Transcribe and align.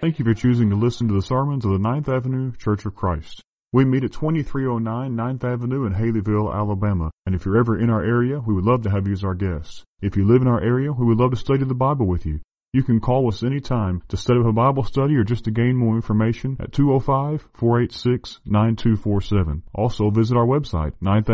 Thank 0.00 0.18
you 0.18 0.24
for 0.24 0.34
choosing 0.34 0.70
to 0.70 0.76
listen 0.76 1.08
to 1.08 1.14
the 1.14 1.22
sermons 1.22 1.64
of 1.64 1.72
the 1.72 1.78
Ninth 1.78 2.08
Avenue 2.08 2.52
Church 2.56 2.86
of 2.86 2.94
Christ. 2.94 3.42
We 3.72 3.84
meet 3.84 4.02
at 4.02 4.12
2309 4.12 5.14
9th 5.14 5.44
Avenue 5.44 5.84
in 5.84 5.94
Haleyville, 5.94 6.54
Alabama. 6.54 7.10
And 7.26 7.34
if 7.34 7.44
you're 7.44 7.58
ever 7.58 7.78
in 7.78 7.90
our 7.90 8.02
area, 8.02 8.40
we 8.40 8.54
would 8.54 8.64
love 8.64 8.82
to 8.82 8.90
have 8.90 9.06
you 9.06 9.12
as 9.12 9.24
our 9.24 9.34
guest. 9.34 9.84
If 10.00 10.16
you 10.16 10.26
live 10.26 10.42
in 10.42 10.48
our 10.48 10.60
area, 10.60 10.92
we 10.92 11.06
would 11.06 11.18
love 11.18 11.32
to 11.32 11.36
study 11.36 11.64
the 11.64 11.74
Bible 11.74 12.06
with 12.06 12.24
you. 12.24 12.40
You 12.72 12.84
can 12.84 13.00
call 13.00 13.26
us 13.26 13.42
anytime 13.42 14.00
to 14.10 14.16
set 14.16 14.36
up 14.36 14.46
a 14.46 14.52
Bible 14.52 14.84
study 14.84 15.16
or 15.16 15.24
just 15.24 15.46
to 15.46 15.50
gain 15.50 15.76
more 15.76 15.96
information 15.96 16.56
at 16.60 16.70
205-486-9247. 16.70 19.62
Also 19.74 20.08
visit 20.10 20.36
our 20.36 20.46
website, 20.46 20.92
9th 21.02 21.30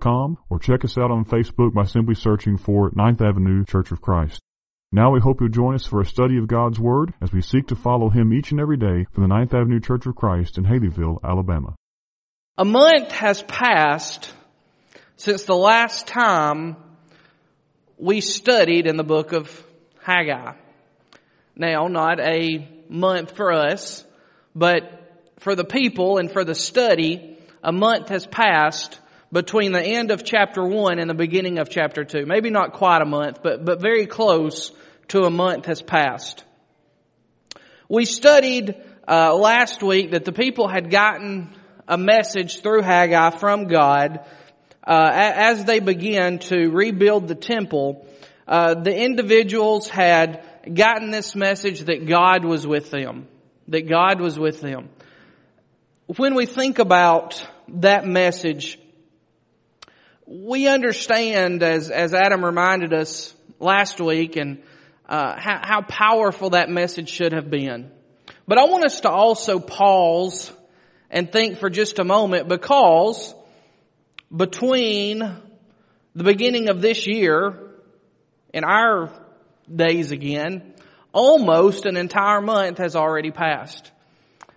com, 0.00 0.38
or 0.48 0.58
check 0.58 0.84
us 0.84 0.98
out 0.98 1.12
on 1.12 1.24
Facebook 1.24 1.72
by 1.72 1.84
simply 1.84 2.16
searching 2.16 2.58
for 2.58 2.90
9th 2.90 3.20
Avenue 3.20 3.64
Church 3.64 3.92
of 3.92 4.00
Christ. 4.00 4.40
Now 4.90 5.12
we 5.12 5.20
hope 5.20 5.40
you'll 5.40 5.50
join 5.50 5.76
us 5.76 5.86
for 5.86 6.00
a 6.00 6.06
study 6.06 6.36
of 6.36 6.48
God's 6.48 6.80
Word 6.80 7.14
as 7.22 7.32
we 7.32 7.40
seek 7.40 7.68
to 7.68 7.76
follow 7.76 8.08
Him 8.08 8.32
each 8.32 8.50
and 8.50 8.60
every 8.60 8.76
day 8.76 9.06
from 9.12 9.22
the 9.22 9.28
Ninth 9.28 9.54
Avenue 9.54 9.78
Church 9.78 10.04
of 10.04 10.16
Christ 10.16 10.58
in 10.58 10.64
Haleyville, 10.64 11.20
Alabama. 11.22 11.76
A 12.58 12.64
month 12.64 13.12
has 13.12 13.44
passed 13.44 14.34
since 15.14 15.44
the 15.44 15.54
last 15.54 16.08
time 16.08 16.76
we 17.98 18.20
studied 18.20 18.86
in 18.86 18.96
the 18.96 19.04
book 19.04 19.32
of 19.32 19.64
Haggai. 20.02 20.54
Now, 21.56 21.88
not 21.88 22.20
a 22.20 22.66
month 22.88 23.36
for 23.36 23.52
us, 23.52 24.04
but 24.54 24.82
for 25.38 25.54
the 25.54 25.64
people 25.64 26.18
and 26.18 26.30
for 26.30 26.44
the 26.44 26.54
study, 26.54 27.38
a 27.62 27.72
month 27.72 28.08
has 28.08 28.26
passed 28.26 28.98
between 29.32 29.72
the 29.72 29.82
end 29.82 30.10
of 30.10 30.24
chapter 30.24 30.64
1 30.64 30.98
and 30.98 31.08
the 31.08 31.14
beginning 31.14 31.58
of 31.58 31.68
chapter 31.70 32.04
2. 32.04 32.26
Maybe 32.26 32.50
not 32.50 32.72
quite 32.72 33.02
a 33.02 33.06
month, 33.06 33.42
but, 33.42 33.64
but 33.64 33.80
very 33.80 34.06
close 34.06 34.72
to 35.08 35.22
a 35.22 35.30
month 35.30 35.66
has 35.66 35.82
passed. 35.82 36.44
We 37.88 38.04
studied 38.04 38.74
uh, 39.06 39.34
last 39.34 39.82
week 39.82 40.12
that 40.12 40.24
the 40.24 40.32
people 40.32 40.68
had 40.68 40.90
gotten 40.90 41.50
a 41.86 41.98
message 41.98 42.62
through 42.62 42.82
Haggai 42.82 43.30
from 43.30 43.66
God 43.66 44.20
uh, 44.86 45.10
as 45.12 45.64
they 45.64 45.80
began 45.80 46.38
to 46.38 46.70
rebuild 46.70 47.28
the 47.28 47.34
temple. 47.34 48.06
Uh, 48.50 48.74
the 48.74 48.92
individuals 48.92 49.88
had 49.88 50.44
gotten 50.74 51.12
this 51.12 51.36
message 51.36 51.82
that 51.82 52.04
God 52.04 52.44
was 52.44 52.66
with 52.66 52.90
them, 52.90 53.28
that 53.68 53.88
God 53.88 54.20
was 54.20 54.36
with 54.36 54.60
them. 54.60 54.88
When 56.16 56.34
we 56.34 56.46
think 56.46 56.80
about 56.80 57.46
that 57.68 58.04
message, 58.04 58.76
we 60.26 60.66
understand, 60.66 61.62
as 61.62 61.92
as 61.92 62.12
Adam 62.12 62.44
reminded 62.44 62.92
us 62.92 63.32
last 63.60 64.00
week, 64.00 64.34
and 64.34 64.64
uh, 65.08 65.36
how, 65.38 65.60
how 65.62 65.82
powerful 65.82 66.50
that 66.50 66.68
message 66.68 67.08
should 67.08 67.32
have 67.32 67.50
been. 67.50 67.92
But 68.48 68.58
I 68.58 68.64
want 68.64 68.84
us 68.84 69.02
to 69.02 69.10
also 69.10 69.60
pause 69.60 70.52
and 71.08 71.30
think 71.30 71.58
for 71.58 71.70
just 71.70 72.00
a 72.00 72.04
moment 72.04 72.48
because 72.48 73.32
between 74.34 75.20
the 76.16 76.24
beginning 76.24 76.68
of 76.68 76.80
this 76.80 77.06
year 77.06 77.69
and 78.52 78.64
our 78.64 79.10
days 79.74 80.10
again, 80.10 80.74
almost 81.12 81.86
an 81.86 81.96
entire 81.96 82.40
month 82.40 82.78
has 82.78 82.96
already 82.96 83.30
passed. 83.30 83.90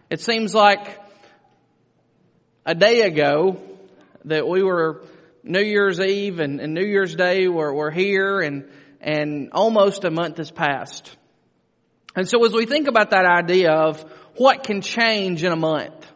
It 0.10 0.22
seems 0.22 0.54
like 0.54 1.00
a 2.66 2.76
day 2.76 3.02
ago 3.02 3.62
that 4.26 4.48
we 4.48 4.64
were 4.64 5.04
New 5.44 5.62
Year's 5.62 6.00
Eve 6.00 6.40
and, 6.40 6.60
and 6.60 6.74
New 6.74 6.86
Year's 6.86 7.16
Day 7.16 7.48
were, 7.48 7.74
were 7.74 7.92
here 7.92 8.40
and 8.40 8.66
and 9.04 9.50
almost 9.52 10.06
a 10.06 10.10
month 10.10 10.38
has 10.38 10.50
passed. 10.50 11.16
And 12.16 12.28
so 12.28 12.44
as 12.46 12.54
we 12.54 12.66
think 12.66 12.88
about 12.88 13.10
that 13.10 13.26
idea 13.26 13.72
of 13.72 14.02
what 14.38 14.64
can 14.64 14.82
change 14.82 15.44
in 15.44 15.52
a 15.52 15.58
month, 15.58 16.08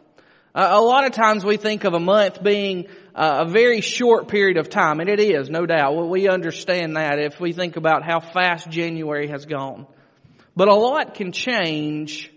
a 0.54 0.80
lot 0.80 1.04
of 1.04 1.12
times 1.12 1.44
we 1.44 1.58
think 1.58 1.84
of 1.84 1.92
a 1.92 2.00
month 2.00 2.42
being 2.42 2.86
a 3.20 3.44
very 3.44 3.80
short 3.80 4.28
period 4.28 4.58
of 4.58 4.68
time, 4.68 5.00
and 5.00 5.08
it 5.08 5.18
is, 5.18 5.50
no 5.50 5.66
doubt. 5.66 6.08
We 6.08 6.28
understand 6.28 6.96
that 6.96 7.18
if 7.18 7.40
we 7.40 7.52
think 7.52 7.76
about 7.76 8.04
how 8.04 8.20
fast 8.20 8.70
January 8.70 9.26
has 9.28 9.44
gone. 9.44 9.88
But 10.54 10.68
a 10.68 10.74
lot 10.74 11.14
can 11.14 11.32
change 11.32 12.32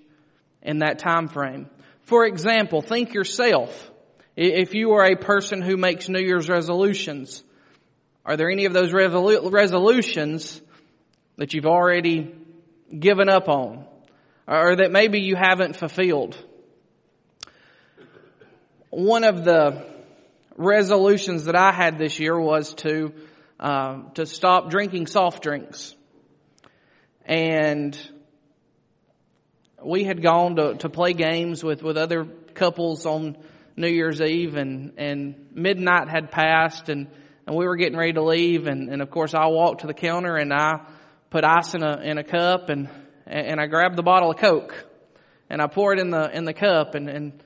in 0.64 0.80
that 0.80 0.98
time 0.98 1.28
frame. 1.28 1.70
For 2.04 2.26
example, 2.26 2.82
think 2.82 3.14
yourself. 3.14 3.92
If 4.36 4.74
you 4.74 4.94
are 4.94 5.06
a 5.06 5.16
person 5.16 5.62
who 5.62 5.78
makes 5.78 6.10
New 6.10 6.20
Year's 6.20 6.50
resolutions, 6.50 7.44
are 8.26 8.36
there 8.36 8.50
any 8.50 8.66
of 8.66 8.74
those 8.74 8.92
revolu- 8.92 9.52
resolutions 9.52 10.60
that 11.38 11.54
you've 11.54 11.68
already 11.68 12.34
given 12.98 13.30
up 13.30 13.50
on? 13.50 13.86
Or 14.48 14.76
that 14.78 14.92
maybe 14.92 15.20
you 15.20 15.36
haven't 15.36 15.76
fulfilled? 15.76 16.36
One 18.90 19.24
of 19.24 19.46
the 19.46 19.91
resolutions 20.56 21.46
that 21.46 21.56
I 21.56 21.72
had 21.72 21.98
this 21.98 22.20
year 22.20 22.40
was 22.40 22.74
to, 22.76 23.14
uh, 23.60 24.04
to 24.16 24.26
stop 24.26 24.70
drinking 24.70 25.08
soft 25.08 25.44
drinks. 25.44 25.96
And 27.26 27.98
we 29.84 30.04
had 30.04 30.22
gone 30.22 30.56
to, 30.58 30.76
to 30.76 30.90
play 30.90 31.14
games 31.14 31.64
with, 31.64 31.82
with 31.82 31.98
other 31.98 32.26
couples 32.54 33.06
on 33.06 33.38
New 33.76 33.88
Year's 33.88 34.22
Eve 34.22 34.56
and, 34.56 34.94
and 34.98 35.48
midnight 35.54 36.10
had 36.10 36.32
passed 36.32 36.90
and 36.90 37.08
and 37.52 37.56
we 37.56 37.66
were 37.66 37.76
getting 37.76 37.98
ready 37.98 38.14
to 38.14 38.24
leave 38.24 38.68
and, 38.68 38.90
and 38.90 39.02
of 39.02 39.10
course 39.10 39.34
I 39.34 39.48
walked 39.48 39.82
to 39.82 39.88
the 39.88 39.94
counter 39.94 40.36
and 40.36 40.54
I 40.54 40.86
put 41.30 41.44
ice 41.44 41.74
in 41.74 41.84
a, 41.84 41.98
in 41.98 42.18
a 42.18 42.24
cup 42.24 42.70
and, 42.70 42.90
and 43.26 43.60
I 43.60 43.68
grabbed 43.68 43.96
the 43.96 44.04
bottle 44.04 44.32
of 44.32 44.38
Coke 44.38 44.86
and 45.50 45.62
I 45.62 45.68
poured 45.68 46.00
in 46.00 46.12
the, 46.12 46.30
in 46.36 46.46
the 46.46 46.54
cup 46.54 46.96
and, 46.96 47.10
and 47.10 47.44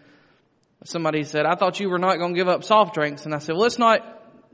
somebody 0.84 1.24
said, 1.24 1.46
I 1.46 1.56
thought 1.56 1.80
you 1.80 1.90
were 1.90 2.00
not 2.00 2.18
going 2.18 2.34
to 2.34 2.38
give 2.38 2.48
up 2.48 2.64
soft 2.64 2.94
drinks. 2.94 3.26
And 3.26 3.34
I 3.34 3.40
said, 3.40 3.56
well, 3.56 3.66
it's 3.66 3.80
not. 3.80 4.02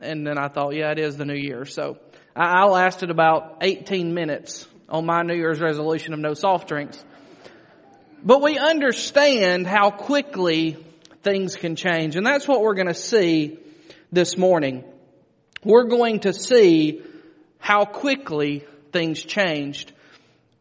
And 0.01 0.25
then 0.25 0.37
I 0.37 0.47
thought, 0.47 0.75
yeah, 0.75 0.91
it 0.91 0.99
is 0.99 1.17
the 1.17 1.25
new 1.25 1.35
year. 1.35 1.65
So 1.65 1.97
I, 2.35 2.61
I 2.61 2.63
lasted 2.65 3.09
about 3.09 3.57
18 3.61 4.13
minutes 4.13 4.67
on 4.89 5.05
my 5.05 5.21
New 5.21 5.35
Year's 5.35 5.59
resolution 5.59 6.13
of 6.13 6.19
no 6.19 6.33
soft 6.33 6.67
drinks. 6.67 7.03
But 8.23 8.41
we 8.41 8.57
understand 8.57 9.65
how 9.67 9.89
quickly 9.89 10.77
things 11.23 11.55
can 11.55 11.75
change. 11.75 12.15
And 12.15 12.25
that's 12.25 12.47
what 12.47 12.61
we're 12.61 12.75
going 12.75 12.87
to 12.87 12.93
see 12.93 13.57
this 14.11 14.37
morning 14.37 14.83
we're 15.63 15.85
going 15.85 16.21
to 16.21 16.33
see 16.33 17.01
how 17.59 17.85
quickly 17.85 18.65
things 18.91 19.21
changed. 19.21 19.91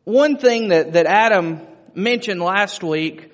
One 0.04 0.36
thing 0.36 0.68
that, 0.68 0.92
that 0.92 1.06
Adam 1.06 1.66
mentioned 1.94 2.40
last 2.40 2.82
week 2.82 3.32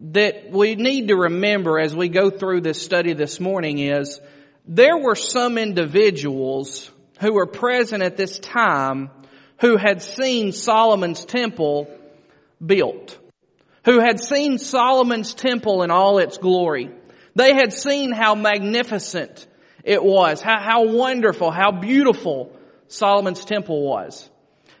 that 0.00 0.50
we 0.50 0.74
need 0.74 1.08
to 1.08 1.16
remember 1.16 1.78
as 1.78 1.94
we 1.94 2.08
go 2.08 2.30
through 2.30 2.60
this 2.60 2.82
study 2.82 3.12
this 3.12 3.38
morning 3.38 3.78
is 3.78 4.20
there 4.66 4.96
were 4.96 5.14
some 5.14 5.58
individuals 5.58 6.90
who 7.20 7.32
were 7.32 7.46
present 7.46 8.02
at 8.02 8.16
this 8.16 8.38
time 8.38 9.10
who 9.60 9.76
had 9.76 10.02
seen 10.02 10.52
Solomon's 10.52 11.24
temple 11.24 11.88
built, 12.64 13.18
who 13.84 14.00
had 14.00 14.20
seen 14.20 14.58
Solomon's 14.58 15.34
temple 15.34 15.82
in 15.82 15.90
all 15.90 16.18
its 16.18 16.38
glory. 16.38 16.90
They 17.34 17.54
had 17.54 17.72
seen 17.72 18.12
how 18.12 18.34
magnificent 18.34 19.46
it 19.84 20.02
was, 20.02 20.40
how, 20.40 20.60
how 20.60 20.86
wonderful, 20.86 21.50
how 21.50 21.70
beautiful 21.70 22.56
Solomon's 22.88 23.44
temple 23.44 23.82
was. 23.82 24.28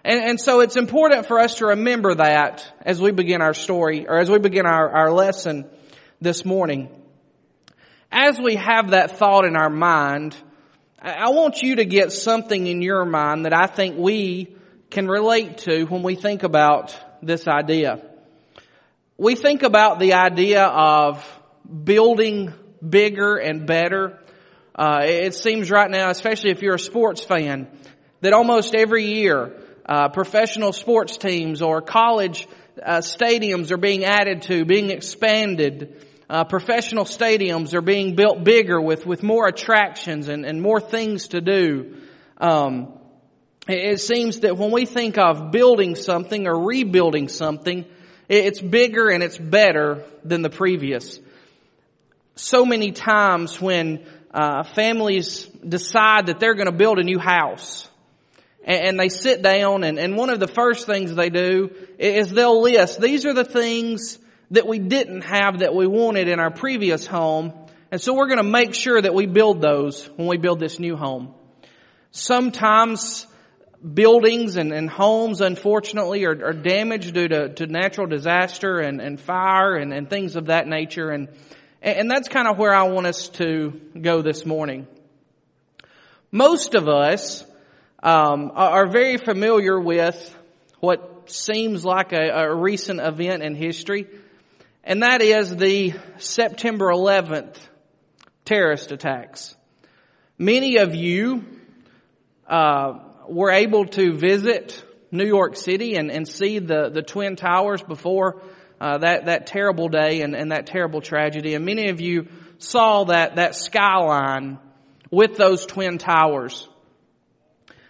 And, 0.04 0.20
and, 0.20 0.40
so 0.40 0.60
it's 0.60 0.76
important 0.76 1.26
for 1.26 1.40
us 1.40 1.56
to 1.56 1.66
remember 1.66 2.14
that 2.16 2.66
as 2.82 3.00
we 3.00 3.10
begin 3.10 3.40
our 3.40 3.54
story, 3.54 4.06
or 4.06 4.18
as 4.18 4.28
we 4.28 4.38
begin 4.38 4.66
our, 4.66 4.90
our 4.90 5.12
lesson 5.12 5.64
this 6.20 6.44
morning. 6.44 6.90
As 8.12 8.38
we 8.38 8.56
have 8.56 8.90
that 8.90 9.18
thought 9.18 9.46
in 9.46 9.56
our 9.56 9.70
mind, 9.70 10.36
I 11.00 11.30
want 11.30 11.62
you 11.62 11.76
to 11.76 11.84
get 11.84 12.12
something 12.12 12.66
in 12.66 12.82
your 12.82 13.04
mind 13.04 13.46
that 13.46 13.54
I 13.54 13.66
think 13.66 13.96
we 13.96 14.54
can 14.90 15.08
relate 15.08 15.58
to 15.58 15.84
when 15.84 16.02
we 16.02 16.14
think 16.14 16.42
about 16.42 16.94
this 17.22 17.48
idea. 17.48 18.04
We 19.16 19.36
think 19.36 19.62
about 19.62 19.98
the 19.98 20.14
idea 20.14 20.64
of 20.64 21.26
building 21.84 22.52
bigger 22.86 23.36
and 23.36 23.66
better 23.66 24.18
uh, 24.76 25.02
it 25.04 25.34
seems 25.34 25.70
right 25.70 25.88
now, 25.88 26.10
especially 26.10 26.50
if 26.50 26.60
you're 26.60 26.74
a 26.74 26.80
sports 26.80 27.22
fan, 27.22 27.68
that 28.22 28.32
almost 28.32 28.74
every 28.74 29.04
year, 29.04 29.52
uh, 29.86 30.08
professional 30.08 30.72
sports 30.72 31.16
teams 31.16 31.62
or 31.62 31.80
college 31.80 32.46
uh, 32.82 32.98
stadiums 32.98 33.70
are 33.70 33.76
being 33.76 34.04
added 34.04 34.42
to, 34.42 34.64
being 34.64 34.90
expanded. 34.90 36.06
Uh, 36.28 36.44
professional 36.44 37.04
stadiums 37.04 37.74
are 37.74 37.82
being 37.82 38.14
built 38.14 38.44
bigger 38.44 38.80
with, 38.80 39.06
with 39.06 39.22
more 39.22 39.46
attractions 39.46 40.28
and, 40.28 40.44
and 40.44 40.60
more 40.60 40.80
things 40.80 41.28
to 41.28 41.40
do. 41.40 41.96
Um, 42.38 42.98
It 43.66 44.00
seems 44.00 44.40
that 44.40 44.58
when 44.58 44.72
we 44.72 44.84
think 44.86 45.16
of 45.16 45.50
building 45.50 45.96
something 45.96 46.46
or 46.46 46.66
rebuilding 46.66 47.28
something, 47.28 47.86
it's 48.28 48.60
bigger 48.60 49.08
and 49.08 49.22
it's 49.22 49.38
better 49.38 50.04
than 50.22 50.42
the 50.42 50.50
previous. 50.50 51.18
So 52.36 52.66
many 52.66 52.92
times 52.92 53.60
when 53.60 54.04
uh, 54.34 54.64
families 54.64 55.46
decide 55.66 56.26
that 56.26 56.40
they're 56.40 56.54
going 56.54 56.70
to 56.70 56.76
build 56.76 56.98
a 56.98 57.04
new 57.04 57.18
house, 57.18 57.88
and, 58.64 58.98
they 58.98 59.08
sit 59.08 59.42
down, 59.42 59.84
and, 59.84 59.98
and 59.98 60.16
one 60.16 60.30
of 60.30 60.40
the 60.40 60.48
first 60.48 60.86
things 60.86 61.14
they 61.14 61.30
do 61.30 61.70
is 61.98 62.30
they'll 62.30 62.62
list 62.62 63.00
these 63.00 63.26
are 63.26 63.34
the 63.34 63.44
things 63.44 64.18
that 64.50 64.66
we 64.66 64.78
didn't 64.78 65.22
have 65.22 65.58
that 65.58 65.74
we 65.74 65.86
wanted 65.86 66.28
in 66.28 66.40
our 66.40 66.50
previous 66.50 67.06
home, 67.06 67.52
and 67.90 68.00
so 68.00 68.14
we're 68.14 68.28
going 68.28 68.38
to 68.38 68.42
make 68.42 68.74
sure 68.74 69.00
that 69.00 69.14
we 69.14 69.26
build 69.26 69.60
those 69.60 70.06
when 70.16 70.26
we 70.28 70.36
build 70.36 70.60
this 70.60 70.78
new 70.78 70.96
home. 70.96 71.34
Sometimes 72.10 73.26
buildings 73.92 74.56
and, 74.56 74.72
and 74.72 74.88
homes, 74.88 75.40
unfortunately, 75.40 76.24
are, 76.24 76.46
are 76.46 76.52
damaged 76.52 77.12
due 77.14 77.28
to, 77.28 77.50
to 77.54 77.66
natural 77.66 78.06
disaster 78.06 78.78
and, 78.78 79.00
and 79.00 79.20
fire 79.20 79.76
and, 79.76 79.92
and 79.92 80.08
things 80.08 80.36
of 80.36 80.46
that 80.46 80.66
nature. 80.66 81.10
And, 81.10 81.28
and 81.82 82.10
that's 82.10 82.28
kind 82.28 82.48
of 82.48 82.56
where 82.56 82.74
I 82.74 82.84
want 82.84 83.06
us 83.06 83.28
to 83.30 83.80
go 84.00 84.22
this 84.22 84.46
morning. 84.46 84.86
Most 86.32 86.74
of 86.74 86.88
us 86.88 87.44
um, 88.04 88.52
are 88.54 88.86
very 88.86 89.16
familiar 89.16 89.80
with 89.80 90.36
what 90.80 91.30
seems 91.30 91.84
like 91.86 92.12
a, 92.12 92.28
a 92.28 92.54
recent 92.54 93.00
event 93.00 93.42
in 93.42 93.54
history, 93.54 94.06
and 94.84 95.02
that 95.02 95.22
is 95.22 95.56
the 95.56 95.94
September 96.18 96.90
11th 96.92 97.56
terrorist 98.44 98.92
attacks. 98.92 99.56
Many 100.36 100.76
of 100.76 100.94
you 100.94 101.44
uh, 102.46 102.98
were 103.26 103.50
able 103.50 103.86
to 103.86 104.12
visit 104.18 104.84
New 105.10 105.24
York 105.24 105.56
City 105.56 105.96
and, 105.96 106.10
and 106.10 106.28
see 106.28 106.58
the, 106.58 106.90
the 106.90 107.02
Twin 107.02 107.36
Towers 107.36 107.82
before 107.82 108.42
uh, 108.82 108.98
that, 108.98 109.26
that 109.26 109.46
terrible 109.46 109.88
day 109.88 110.20
and, 110.20 110.34
and 110.36 110.52
that 110.52 110.66
terrible 110.66 111.00
tragedy. 111.00 111.54
And 111.54 111.64
many 111.64 111.88
of 111.88 112.02
you 112.02 112.28
saw 112.58 113.04
that, 113.04 113.36
that 113.36 113.54
skyline 113.54 114.58
with 115.10 115.36
those 115.36 115.64
Twin 115.64 115.96
Towers. 115.96 116.68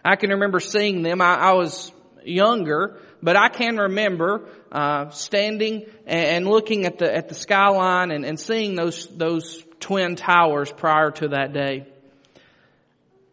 I 0.04 0.16
can 0.16 0.30
remember 0.30 0.60
seeing 0.60 1.02
them. 1.02 1.20
I, 1.20 1.34
I 1.36 1.52
was 1.52 1.90
younger, 2.24 3.00
but 3.22 3.36
I 3.36 3.48
can 3.48 3.76
remember 3.76 4.46
uh, 4.70 5.10
standing 5.10 5.86
and, 6.06 6.46
looking 6.46 6.84
at 6.84 6.98
the 6.98 7.14
at 7.14 7.28
the 7.28 7.34
skyline 7.34 8.10
and, 8.10 8.24
and 8.24 8.38
seeing 8.38 8.74
those 8.74 9.06
those 9.06 9.64
twin 9.80 10.16
towers 10.16 10.70
prior 10.70 11.10
to 11.12 11.28
that 11.28 11.52
day. 11.52 11.86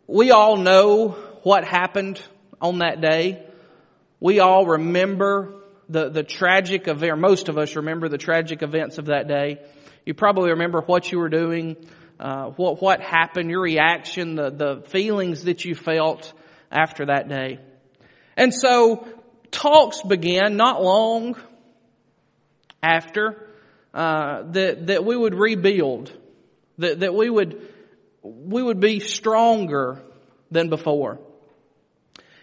We 0.08 0.32
all 0.32 0.58
know 0.58 1.10
what 1.44 1.64
happened 1.64 2.22
on 2.62 2.80
that 2.80 3.02
day. 3.02 3.44
We 4.20 4.40
all 4.40 4.66
remember 4.66 5.62
the, 5.90 6.10
the 6.10 6.24
tragic 6.24 6.88
event, 6.88 7.20
most 7.20 7.50
of 7.50 7.58
us 7.58 7.76
remember 7.76 8.08
the 8.08 8.18
tragic 8.18 8.62
events 8.62 8.98
of 8.98 9.08
that 9.08 9.28
day. 9.28 9.60
You 10.06 10.14
probably 10.14 10.52
remember 10.52 10.82
what 10.82 11.12
you 11.12 11.20
were 11.20 11.30
doing, 11.30 11.76
uh, 12.20 12.48
what, 12.52 12.82
what 12.82 13.02
happened, 13.02 13.50
your 13.50 13.62
reaction, 13.62 14.36
the, 14.36 14.50
the 14.50 14.84
feelings 14.88 15.46
that 15.46 15.66
you 15.66 15.76
felt 15.76 16.34
after 16.72 17.06
that 17.08 17.28
day. 17.28 17.60
And 18.38 18.54
so 18.54 19.08
talks 19.52 20.02
began 20.02 20.56
not 20.56 20.82
long 20.82 21.36
after 22.82 23.48
uh, 23.94 24.44
that 24.52 24.88
that 24.88 25.06
we 25.06 25.16
would 25.16 25.36
rebuild, 25.36 26.12
that 26.78 27.02
that 27.02 27.14
we 27.14 27.30
would 27.30 27.62
we 28.24 28.64
would 28.64 28.80
be 28.80 29.00
stronger 29.00 30.02
than 30.50 30.70
before. 30.70 31.20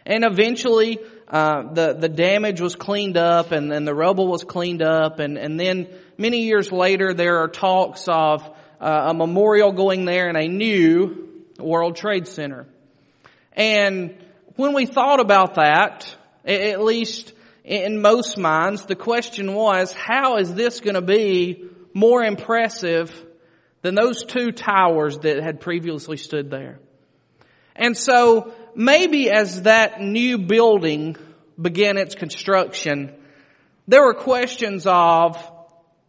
And 0.05 0.25
eventually, 0.25 0.99
uh, 1.27 1.73
the 1.73 1.95
the 1.95 2.09
damage 2.09 2.61
was 2.61 2.77
cleaned 2.77 3.17
up, 3.17 3.53
and 3.53 3.71
then 3.71 3.85
the 3.85 3.95
rubble 3.95 4.29
was 4.29 4.45
cleaned 4.45 4.83
up, 4.83 5.19
and 5.19 5.39
and 5.39 5.59
then 5.59 5.89
many 6.17 6.43
years 6.43 6.71
later, 6.71 7.15
there 7.15 7.39
are 7.39 7.49
talks 7.49 8.07
of 8.09 8.43
uh, 8.81 9.07
a 9.09 9.15
memorial 9.15 9.73
going 9.73 10.05
there 10.05 10.29
and 10.29 10.37
a 10.37 10.49
new 10.49 11.45
World 11.59 11.97
Trade 11.97 12.29
Center. 12.29 12.67
And 13.59 14.15
when 14.55 14.73
we 14.73 14.87
thought 14.87 15.19
about 15.19 15.57
that, 15.57 16.15
at 16.45 16.81
least 16.81 17.33
in 17.65 18.01
most 18.01 18.39
minds, 18.39 18.87
the 18.87 18.95
question 18.95 19.53
was, 19.53 19.93
how 19.93 20.37
is 20.37 20.55
this 20.55 20.79
going 20.81 20.95
to 20.95 21.03
be 21.03 21.65
more 21.93 22.23
impressive 22.23 23.13
than 23.83 23.97
those 23.97 24.25
two 24.25 24.53
towers 24.53 25.19
that 25.19 25.43
had 25.43 25.61
previously 25.61 26.17
stood 26.17 26.51
there? 26.51 26.79
And 27.75 27.97
so 27.97 28.55
maybe 28.77 29.29
as 29.29 29.63
that 29.63 30.01
new 30.01 30.39
building 30.39 31.17
began 31.61 31.97
its 31.97 32.15
construction, 32.15 33.13
there 33.89 34.05
were 34.05 34.15
questions 34.15 34.87
of 34.87 35.37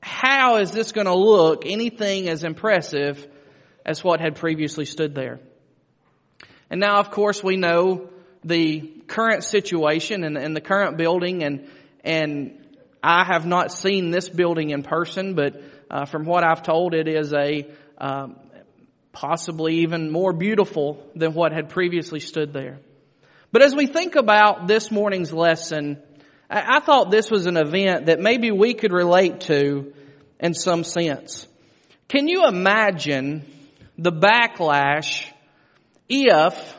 how 0.01 0.57
is 0.57 0.71
this 0.71 0.91
going 0.91 1.07
to 1.07 1.15
look 1.15 1.65
anything 1.65 2.29
as 2.29 2.43
impressive 2.43 3.27
as 3.85 4.03
what 4.03 4.21
had 4.21 4.35
previously 4.35 4.85
stood 4.85 5.15
there? 5.15 5.39
And 6.69 6.79
now, 6.79 6.99
of 6.99 7.11
course, 7.11 7.43
we 7.43 7.57
know 7.57 8.09
the 8.43 8.81
current 9.07 9.43
situation 9.43 10.23
and, 10.23 10.37
and 10.37 10.55
the 10.55 10.61
current 10.61 10.97
building 10.97 11.43
and, 11.43 11.67
and 12.03 12.59
I 13.03 13.23
have 13.23 13.45
not 13.45 13.71
seen 13.71 14.11
this 14.11 14.29
building 14.29 14.71
in 14.71 14.83
person, 14.83 15.33
but 15.33 15.61
uh, 15.89 16.05
from 16.05 16.25
what 16.25 16.43
I've 16.43 16.63
told, 16.63 16.93
it 16.93 17.07
is 17.07 17.33
a 17.33 17.67
um, 17.97 18.35
possibly 19.11 19.79
even 19.79 20.11
more 20.11 20.33
beautiful 20.33 21.03
than 21.15 21.33
what 21.33 21.51
had 21.51 21.69
previously 21.69 22.19
stood 22.19 22.53
there. 22.53 22.79
But 23.51 23.63
as 23.63 23.73
we 23.73 23.87
think 23.87 24.15
about 24.15 24.67
this 24.67 24.91
morning's 24.91 25.33
lesson, 25.33 25.97
I, 26.49 26.77
I 26.77 26.79
thought 26.81 27.09
this 27.09 27.31
was 27.31 27.45
an 27.45 27.57
event 27.57 28.07
that 28.07 28.19
maybe 28.19 28.51
we 28.51 28.73
could 28.73 28.91
relate 28.91 29.41
to 29.41 29.93
in 30.39 30.53
some 30.53 30.83
sense. 30.83 31.47
Can 32.07 32.27
you 32.27 32.47
imagine 32.47 33.45
the 33.97 34.11
backlash 34.11 35.25
if 36.09 36.75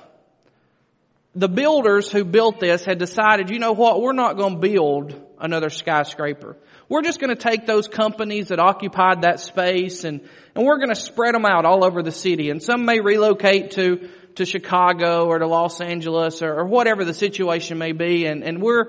the 1.35 1.49
builders 1.49 2.11
who 2.11 2.25
built 2.25 2.59
this 2.59 2.85
had 2.85 2.99
decided, 2.99 3.51
you 3.51 3.59
know 3.59 3.73
what, 3.73 4.03
we're 4.03 4.13
not 4.13 4.37
going 4.37 4.55
to 4.55 4.61
build 4.61 5.15
another 5.39 5.71
skyscraper. 5.71 6.57
We're 6.89 7.03
just 7.03 7.21
going 7.21 7.35
to 7.35 7.41
take 7.41 7.67
those 7.67 7.87
companies 7.87 8.49
that 8.49 8.59
occupied 8.59 9.23
that 9.23 9.39
space 9.39 10.03
and, 10.03 10.29
and 10.57 10.67
we're 10.67 10.79
going 10.79 10.89
to 10.89 11.01
spread 11.01 11.35
them 11.35 11.47
out 11.47 11.65
all 11.65 11.85
over 11.85 12.03
the 12.03 12.11
city. 12.11 12.51
And 12.51 12.61
some 12.61 12.85
may 12.85 12.99
relocate 12.99 13.73
to, 13.73 14.09
to 14.35 14.45
Chicago 14.45 15.27
or 15.27 15.39
to 15.39 15.47
Los 15.47 15.81
Angeles 15.81 16.43
or, 16.43 16.53
or 16.53 16.65
whatever 16.65 17.05
the 17.05 17.15
situation 17.15 17.79
may 17.79 17.93
be. 17.93 18.27
And, 18.27 18.43
and 18.43 18.61
we're, 18.61 18.87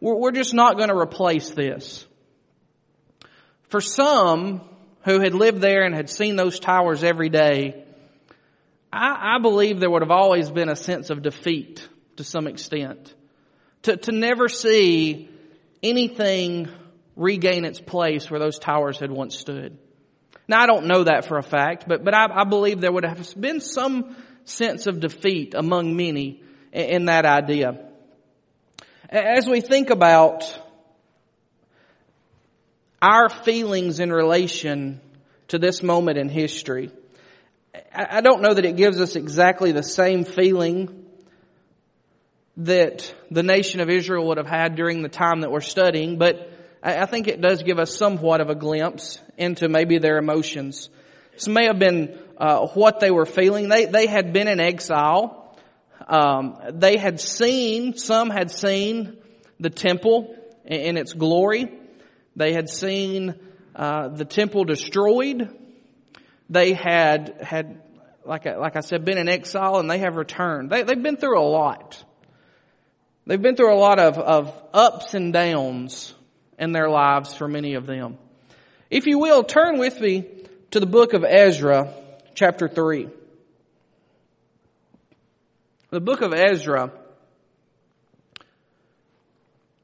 we're, 0.00 0.16
we're 0.16 0.32
just 0.32 0.52
not 0.52 0.76
going 0.76 0.88
to 0.88 0.96
replace 0.96 1.50
this. 1.50 2.04
For 3.68 3.80
some 3.80 4.60
who 5.04 5.20
had 5.20 5.34
lived 5.34 5.60
there 5.60 5.84
and 5.84 5.94
had 5.94 6.10
seen 6.10 6.34
those 6.34 6.58
towers 6.58 7.04
every 7.04 7.28
day, 7.28 7.83
I, 8.94 9.36
I 9.36 9.38
believe 9.40 9.80
there 9.80 9.90
would 9.90 10.02
have 10.02 10.10
always 10.10 10.50
been 10.50 10.68
a 10.68 10.76
sense 10.76 11.10
of 11.10 11.22
defeat 11.22 11.86
to 12.16 12.24
some 12.24 12.46
extent. 12.46 13.12
To, 13.82 13.96
to 13.96 14.12
never 14.12 14.48
see 14.48 15.28
anything 15.82 16.68
regain 17.16 17.64
its 17.64 17.80
place 17.80 18.30
where 18.30 18.40
those 18.40 18.58
towers 18.58 19.00
had 19.00 19.10
once 19.10 19.36
stood. 19.36 19.78
Now 20.46 20.60
I 20.60 20.66
don't 20.66 20.86
know 20.86 21.04
that 21.04 21.26
for 21.26 21.38
a 21.38 21.42
fact, 21.42 21.86
but, 21.88 22.04
but 22.04 22.14
I, 22.14 22.26
I 22.32 22.44
believe 22.44 22.80
there 22.80 22.92
would 22.92 23.04
have 23.04 23.34
been 23.40 23.60
some 23.60 24.16
sense 24.44 24.86
of 24.86 25.00
defeat 25.00 25.54
among 25.54 25.96
many 25.96 26.42
in, 26.72 26.82
in 26.82 27.04
that 27.06 27.26
idea. 27.26 27.88
As 29.08 29.46
we 29.46 29.60
think 29.60 29.90
about 29.90 30.58
our 33.02 33.28
feelings 33.28 34.00
in 34.00 34.12
relation 34.12 35.00
to 35.48 35.58
this 35.58 35.82
moment 35.82 36.18
in 36.18 36.28
history, 36.28 36.90
I 37.92 38.20
don't 38.20 38.42
know 38.42 38.54
that 38.54 38.64
it 38.64 38.76
gives 38.76 39.00
us 39.00 39.16
exactly 39.16 39.72
the 39.72 39.82
same 39.82 40.24
feeling 40.24 41.06
that 42.56 43.12
the 43.30 43.42
nation 43.42 43.80
of 43.80 43.90
Israel 43.90 44.28
would 44.28 44.38
have 44.38 44.46
had 44.46 44.76
during 44.76 45.02
the 45.02 45.08
time 45.08 45.40
that 45.40 45.50
we're 45.50 45.60
studying, 45.60 46.18
but 46.18 46.52
I 46.82 47.06
think 47.06 47.26
it 47.28 47.40
does 47.40 47.62
give 47.62 47.78
us 47.78 47.96
somewhat 47.96 48.40
of 48.40 48.50
a 48.50 48.54
glimpse 48.54 49.18
into 49.36 49.68
maybe 49.68 49.98
their 49.98 50.18
emotions. 50.18 50.88
This 51.32 51.48
may 51.48 51.64
have 51.64 51.78
been 51.78 52.18
uh, 52.36 52.66
what 52.68 53.00
they 53.00 53.10
were 53.10 53.26
feeling. 53.26 53.68
They 53.68 53.86
they 53.86 54.06
had 54.06 54.32
been 54.32 54.48
in 54.48 54.60
exile. 54.60 55.56
Um, 56.06 56.58
they 56.72 56.96
had 56.96 57.20
seen 57.20 57.96
some 57.96 58.30
had 58.30 58.50
seen 58.50 59.16
the 59.58 59.70
temple 59.70 60.36
in, 60.64 60.96
its 60.96 61.12
glory. 61.12 61.72
They 62.36 62.52
had 62.52 62.68
seen 62.68 63.34
uh, 63.74 64.08
the 64.08 64.24
temple 64.24 64.64
destroyed. 64.64 65.48
They 66.50 66.72
had 66.72 67.36
had 67.42 67.80
like 68.24 68.46
I, 68.46 68.56
like 68.56 68.76
I 68.76 68.80
said 68.80 69.04
been 69.04 69.18
in 69.18 69.28
exile 69.28 69.78
and 69.78 69.90
they 69.90 69.98
have 69.98 70.16
returned. 70.16 70.70
They 70.70 70.82
they've 70.82 71.02
been 71.02 71.16
through 71.16 71.38
a 71.38 71.48
lot. 71.48 72.02
They've 73.26 73.40
been 73.40 73.56
through 73.56 73.74
a 73.74 73.78
lot 73.78 73.98
of, 73.98 74.18
of 74.18 74.62
ups 74.74 75.14
and 75.14 75.32
downs 75.32 76.12
in 76.58 76.72
their 76.72 76.90
lives 76.90 77.34
for 77.34 77.48
many 77.48 77.74
of 77.74 77.86
them. 77.86 78.18
If 78.90 79.06
you 79.06 79.18
will, 79.18 79.44
turn 79.44 79.78
with 79.78 79.98
me 79.98 80.26
to 80.72 80.80
the 80.80 80.86
book 80.86 81.14
of 81.14 81.24
Ezra, 81.24 81.92
chapter 82.34 82.68
3. 82.68 83.08
The 85.90 86.00
book 86.00 86.20
of 86.20 86.34
Ezra 86.34 86.92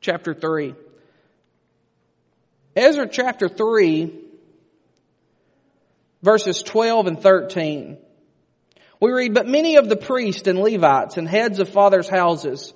chapter 0.00 0.34
3. 0.34 0.74
Ezra 2.76 3.08
chapter 3.08 3.48
3, 3.48 4.12
verses 6.22 6.62
12 6.62 7.06
and 7.06 7.20
13. 7.20 7.98
We 9.00 9.12
read, 9.12 9.34
But 9.34 9.48
many 9.48 9.76
of 9.76 9.88
the 9.88 9.96
priests 9.96 10.46
and 10.46 10.58
Levites 10.58 11.16
and 11.16 11.26
heads 11.26 11.58
of 11.58 11.68
fathers' 11.68 12.08
houses, 12.08 12.74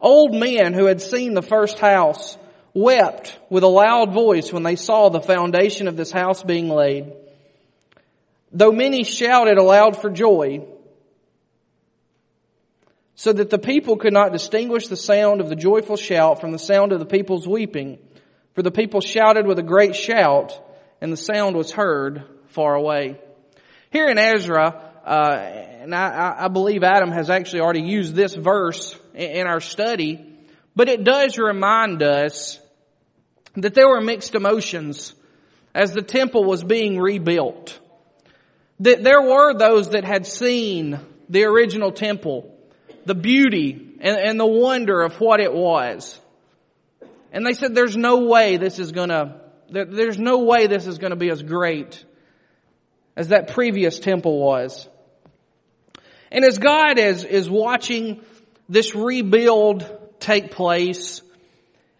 old 0.00 0.34
men 0.34 0.74
who 0.74 0.86
had 0.86 1.00
seen 1.00 1.34
the 1.34 1.42
first 1.42 1.78
house, 1.78 2.36
wept 2.74 3.38
with 3.48 3.62
a 3.62 3.68
loud 3.68 4.12
voice 4.12 4.52
when 4.52 4.62
they 4.62 4.76
saw 4.76 5.08
the 5.08 5.20
foundation 5.20 5.88
of 5.88 5.96
this 5.96 6.10
house 6.10 6.42
being 6.42 6.68
laid. 6.68 7.12
Though 8.52 8.72
many 8.72 9.04
shouted 9.04 9.56
aloud 9.56 10.00
for 10.00 10.10
joy, 10.10 10.66
so 13.14 13.32
that 13.32 13.48
the 13.48 13.58
people 13.58 13.96
could 13.96 14.12
not 14.12 14.32
distinguish 14.32 14.88
the 14.88 14.96
sound 14.96 15.40
of 15.40 15.48
the 15.48 15.56
joyful 15.56 15.96
shout 15.96 16.40
from 16.40 16.52
the 16.52 16.58
sound 16.58 16.92
of 16.92 16.98
the 16.98 17.06
people's 17.06 17.48
weeping. 17.48 17.98
For 18.54 18.62
the 18.62 18.70
people 18.70 19.00
shouted 19.00 19.46
with 19.46 19.58
a 19.58 19.62
great 19.62 19.96
shout, 19.96 20.60
and 21.00 21.10
the 21.10 21.16
sound 21.16 21.56
was 21.56 21.72
heard 21.72 22.24
far 22.56 22.74
away. 22.74 23.20
Here 23.90 24.08
in 24.08 24.16
Ezra, 24.16 24.82
uh, 25.04 25.38
and 25.82 25.94
I, 25.94 26.46
I, 26.46 26.48
believe 26.48 26.82
Adam 26.82 27.12
has 27.12 27.28
actually 27.28 27.60
already 27.60 27.82
used 27.82 28.14
this 28.14 28.34
verse 28.34 28.96
in 29.14 29.46
our 29.46 29.60
study, 29.60 30.24
but 30.74 30.88
it 30.88 31.04
does 31.04 31.36
remind 31.36 32.02
us 32.02 32.58
that 33.56 33.74
there 33.74 33.88
were 33.88 34.00
mixed 34.00 34.34
emotions 34.34 35.14
as 35.74 35.92
the 35.92 36.00
temple 36.00 36.44
was 36.44 36.64
being 36.64 36.98
rebuilt. 36.98 37.78
That 38.80 39.04
there 39.04 39.20
were 39.20 39.52
those 39.52 39.90
that 39.90 40.04
had 40.04 40.26
seen 40.26 40.98
the 41.28 41.44
original 41.44 41.92
temple 41.92 42.52
the 43.04 43.14
beauty 43.14 43.96
and, 44.00 44.16
and 44.16 44.40
the 44.40 44.46
wonder 44.46 45.02
of 45.02 45.20
what 45.20 45.40
it 45.40 45.52
was. 45.52 46.18
And 47.32 47.46
they 47.46 47.52
said, 47.52 47.74
there's 47.74 47.96
no 47.96 48.24
way 48.24 48.56
this 48.56 48.78
is 48.78 48.92
gonna, 48.92 49.40
there's 49.70 50.18
no 50.18 50.38
way 50.38 50.66
this 50.66 50.86
is 50.86 50.98
gonna 50.98 51.16
be 51.16 51.30
as 51.30 51.42
great 51.42 52.04
as 53.16 53.28
that 53.28 53.54
previous 53.54 53.98
temple 53.98 54.38
was. 54.38 54.88
And 56.30 56.44
as 56.44 56.58
God 56.58 56.98
is, 56.98 57.24
is 57.24 57.48
watching 57.48 58.22
this 58.68 58.94
rebuild 58.94 59.86
take 60.20 60.50
place, 60.50 61.22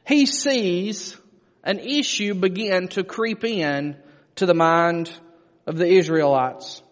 He 0.07 0.27
sees 0.27 1.17
an 1.65 1.79
issue 1.79 2.35
begin 2.35 2.89
to 2.89 3.03
creep 3.03 3.45
in 3.45 3.97
to 4.37 4.47
the 4.47 4.55
mind 4.55 5.11
of 5.67 5.77
the 5.77 5.87
Israelites. 5.89 6.83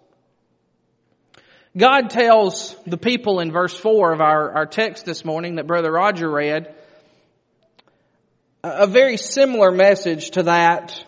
God 1.76 2.10
tells 2.10 2.76
the 2.86 2.96
people 2.96 3.40
in 3.40 3.50
verse 3.50 3.76
4 3.76 4.12
of 4.12 4.20
our, 4.20 4.52
our 4.52 4.66
text 4.66 5.04
this 5.04 5.24
morning 5.24 5.56
that 5.56 5.66
Brother 5.66 5.90
Roger 5.90 6.30
read 6.30 6.72
a 8.62 8.86
very 8.86 9.16
similar 9.16 9.70
message 9.70 10.30
to 10.30 10.44
that 10.44 11.04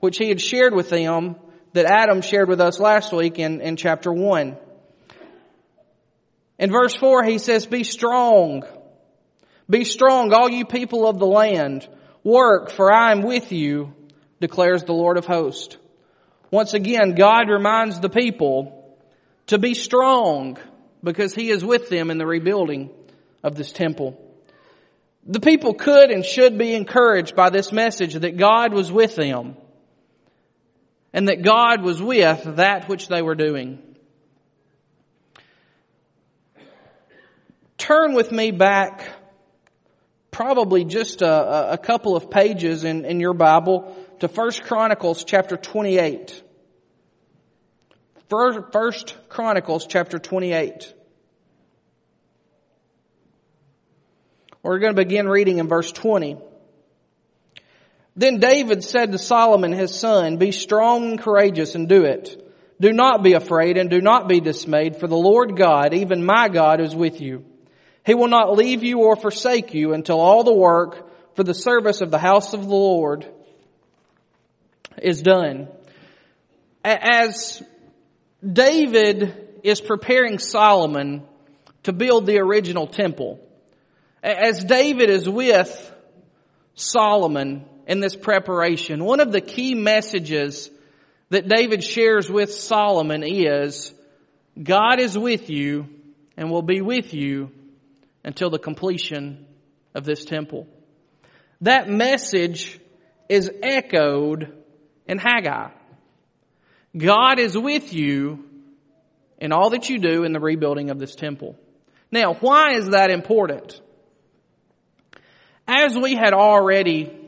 which 0.00 0.18
he 0.18 0.28
had 0.28 0.40
shared 0.40 0.72
with 0.72 0.88
them 0.88 1.36
that 1.76 1.84
Adam 1.84 2.22
shared 2.22 2.48
with 2.48 2.60
us 2.60 2.80
last 2.80 3.12
week 3.12 3.38
in, 3.38 3.60
in 3.60 3.76
chapter 3.76 4.10
1. 4.10 4.56
In 6.58 6.70
verse 6.70 6.94
4 6.96 7.22
he 7.24 7.36
says, 7.36 7.66
Be 7.66 7.84
strong. 7.84 8.64
Be 9.68 9.84
strong, 9.84 10.32
all 10.32 10.48
you 10.48 10.64
people 10.64 11.06
of 11.06 11.18
the 11.18 11.26
land. 11.26 11.86
Work, 12.24 12.70
for 12.70 12.90
I 12.90 13.12
am 13.12 13.22
with 13.22 13.52
you, 13.52 13.94
declares 14.40 14.84
the 14.84 14.94
Lord 14.94 15.18
of 15.18 15.26
hosts. 15.26 15.76
Once 16.50 16.72
again, 16.72 17.14
God 17.14 17.50
reminds 17.50 18.00
the 18.00 18.08
people 18.08 18.96
to 19.48 19.58
be 19.58 19.74
strong 19.74 20.56
because 21.04 21.34
he 21.34 21.50
is 21.50 21.62
with 21.62 21.90
them 21.90 22.10
in 22.10 22.16
the 22.16 22.26
rebuilding 22.26 22.90
of 23.44 23.54
this 23.54 23.70
temple. 23.70 24.18
The 25.26 25.40
people 25.40 25.74
could 25.74 26.10
and 26.10 26.24
should 26.24 26.56
be 26.56 26.74
encouraged 26.74 27.36
by 27.36 27.50
this 27.50 27.70
message 27.70 28.14
that 28.14 28.38
God 28.38 28.72
was 28.72 28.90
with 28.90 29.14
them 29.14 29.56
and 31.16 31.28
that 31.28 31.40
God 31.40 31.82
was 31.82 32.00
with 32.00 32.56
that 32.56 32.90
which 32.90 33.08
they 33.08 33.22
were 33.22 33.34
doing. 33.34 33.78
Turn 37.78 38.12
with 38.12 38.30
me 38.30 38.50
back 38.50 39.08
probably 40.30 40.84
just 40.84 41.22
a, 41.22 41.72
a 41.72 41.78
couple 41.78 42.16
of 42.16 42.30
pages 42.30 42.84
in, 42.84 43.06
in 43.06 43.18
your 43.18 43.32
Bible 43.32 43.96
to 44.20 44.28
First 44.28 44.64
Chronicles 44.64 45.24
chapter 45.24 45.56
28. 45.56 46.42
First 48.28 49.16
Chronicles 49.30 49.86
chapter 49.86 50.18
28. 50.18 50.92
We're 54.62 54.80
going 54.80 54.94
to 54.94 55.02
begin 55.02 55.26
reading 55.28 55.60
in 55.60 55.68
verse 55.68 55.90
20. 55.92 56.36
Then 58.16 58.38
David 58.38 58.82
said 58.82 59.12
to 59.12 59.18
Solomon 59.18 59.72
his 59.72 59.94
son, 59.94 60.38
Be 60.38 60.50
strong 60.50 61.10
and 61.10 61.20
courageous 61.20 61.74
and 61.74 61.86
do 61.86 62.04
it. 62.04 62.42
Do 62.80 62.92
not 62.92 63.22
be 63.22 63.34
afraid 63.34 63.76
and 63.76 63.90
do 63.90 64.00
not 64.00 64.28
be 64.28 64.40
dismayed, 64.40 64.96
for 64.96 65.06
the 65.06 65.16
Lord 65.16 65.56
God, 65.56 65.92
even 65.92 66.24
my 66.24 66.48
God, 66.48 66.80
is 66.80 66.94
with 66.94 67.20
you. 67.20 67.44
He 68.04 68.14
will 68.14 68.28
not 68.28 68.56
leave 68.56 68.82
you 68.82 69.00
or 69.00 69.16
forsake 69.16 69.74
you 69.74 69.92
until 69.92 70.20
all 70.20 70.44
the 70.44 70.54
work 70.54 71.34
for 71.34 71.42
the 71.42 71.54
service 71.54 72.00
of 72.00 72.10
the 72.10 72.18
house 72.18 72.54
of 72.54 72.62
the 72.62 72.74
Lord 72.74 73.26
is 75.02 75.20
done. 75.20 75.68
As 76.84 77.62
David 78.42 79.60
is 79.62 79.80
preparing 79.80 80.38
Solomon 80.38 81.24
to 81.82 81.92
build 81.92 82.26
the 82.26 82.38
original 82.38 82.86
temple. 82.86 83.40
As 84.22 84.64
David 84.64 85.10
is 85.10 85.28
with 85.28 85.92
Solomon 86.74 87.66
in 87.86 88.00
this 88.00 88.16
preparation, 88.16 89.04
one 89.04 89.20
of 89.20 89.32
the 89.32 89.40
key 89.40 89.74
messages 89.74 90.70
that 91.30 91.48
David 91.48 91.82
shares 91.82 92.30
with 92.30 92.52
Solomon 92.52 93.22
is, 93.22 93.92
God 94.60 95.00
is 95.00 95.16
with 95.16 95.50
you 95.50 95.88
and 96.36 96.50
will 96.50 96.62
be 96.62 96.80
with 96.80 97.14
you 97.14 97.50
until 98.24 98.50
the 98.50 98.58
completion 98.58 99.46
of 99.94 100.04
this 100.04 100.24
temple. 100.24 100.66
That 101.60 101.88
message 101.88 102.78
is 103.28 103.50
echoed 103.62 104.52
in 105.06 105.18
Haggai. 105.18 105.70
God 106.96 107.38
is 107.38 107.56
with 107.56 107.92
you 107.92 108.44
in 109.38 109.52
all 109.52 109.70
that 109.70 109.88
you 109.88 109.98
do 109.98 110.24
in 110.24 110.32
the 110.32 110.40
rebuilding 110.40 110.90
of 110.90 110.98
this 110.98 111.14
temple. 111.14 111.56
Now, 112.10 112.34
why 112.34 112.74
is 112.74 112.90
that 112.90 113.10
important? 113.10 113.80
As 115.68 115.96
we 115.96 116.14
had 116.14 116.32
already 116.32 117.25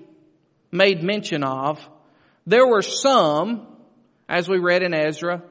made 0.71 1.03
mention 1.03 1.43
of, 1.45 1.81
there 2.47 2.67
were 2.67 2.83
some, 2.83 3.67
as 4.29 4.49
we 4.49 4.59
read 4.59 4.83
in 4.83 4.95
Ezra, 4.95 5.43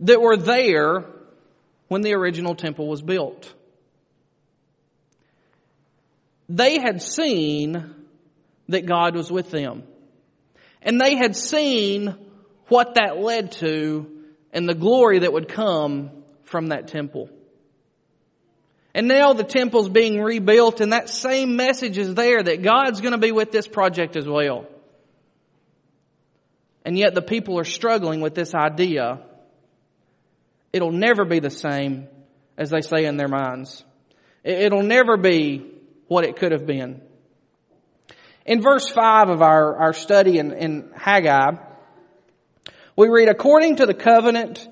that 0.00 0.20
were 0.20 0.36
there 0.36 1.04
when 1.88 2.02
the 2.02 2.14
original 2.14 2.54
temple 2.54 2.88
was 2.88 3.02
built. 3.02 3.52
They 6.48 6.78
had 6.78 7.02
seen 7.02 7.94
that 8.68 8.86
God 8.86 9.14
was 9.14 9.30
with 9.30 9.50
them. 9.50 9.84
And 10.82 11.00
they 11.00 11.16
had 11.16 11.36
seen 11.36 12.14
what 12.68 12.94
that 12.94 13.18
led 13.18 13.52
to 13.52 14.10
and 14.52 14.68
the 14.68 14.74
glory 14.74 15.20
that 15.20 15.32
would 15.32 15.48
come 15.48 16.10
from 16.44 16.68
that 16.68 16.88
temple. 16.88 17.28
And 18.94 19.08
now 19.08 19.32
the 19.32 19.44
temple's 19.44 19.88
being 19.88 20.20
rebuilt 20.20 20.80
and 20.80 20.92
that 20.92 21.10
same 21.10 21.56
message 21.56 21.98
is 21.98 22.14
there 22.14 22.42
that 22.42 22.62
God's 22.62 23.00
going 23.00 23.12
to 23.12 23.18
be 23.18 23.32
with 23.32 23.50
this 23.50 23.66
project 23.66 24.14
as 24.16 24.26
well. 24.26 24.66
And 26.84 26.96
yet 26.96 27.14
the 27.14 27.22
people 27.22 27.58
are 27.58 27.64
struggling 27.64 28.20
with 28.20 28.34
this 28.34 28.54
idea. 28.54 29.20
It'll 30.72 30.92
never 30.92 31.24
be 31.24 31.40
the 31.40 31.50
same 31.50 32.06
as 32.56 32.70
they 32.70 32.82
say 32.82 33.04
in 33.04 33.16
their 33.16 33.28
minds. 33.28 33.82
It'll 34.44 34.82
never 34.82 35.16
be 35.16 35.66
what 36.06 36.24
it 36.24 36.36
could 36.36 36.52
have 36.52 36.66
been. 36.66 37.02
In 38.46 38.60
verse 38.60 38.88
5 38.88 39.30
of 39.30 39.42
our, 39.42 39.76
our 39.76 39.92
study 39.92 40.38
in, 40.38 40.52
in 40.52 40.90
Haggai, 40.94 41.52
we 42.96 43.08
read, 43.08 43.28
according 43.28 43.76
to 43.76 43.86
the 43.86 43.94
covenant 43.94 44.68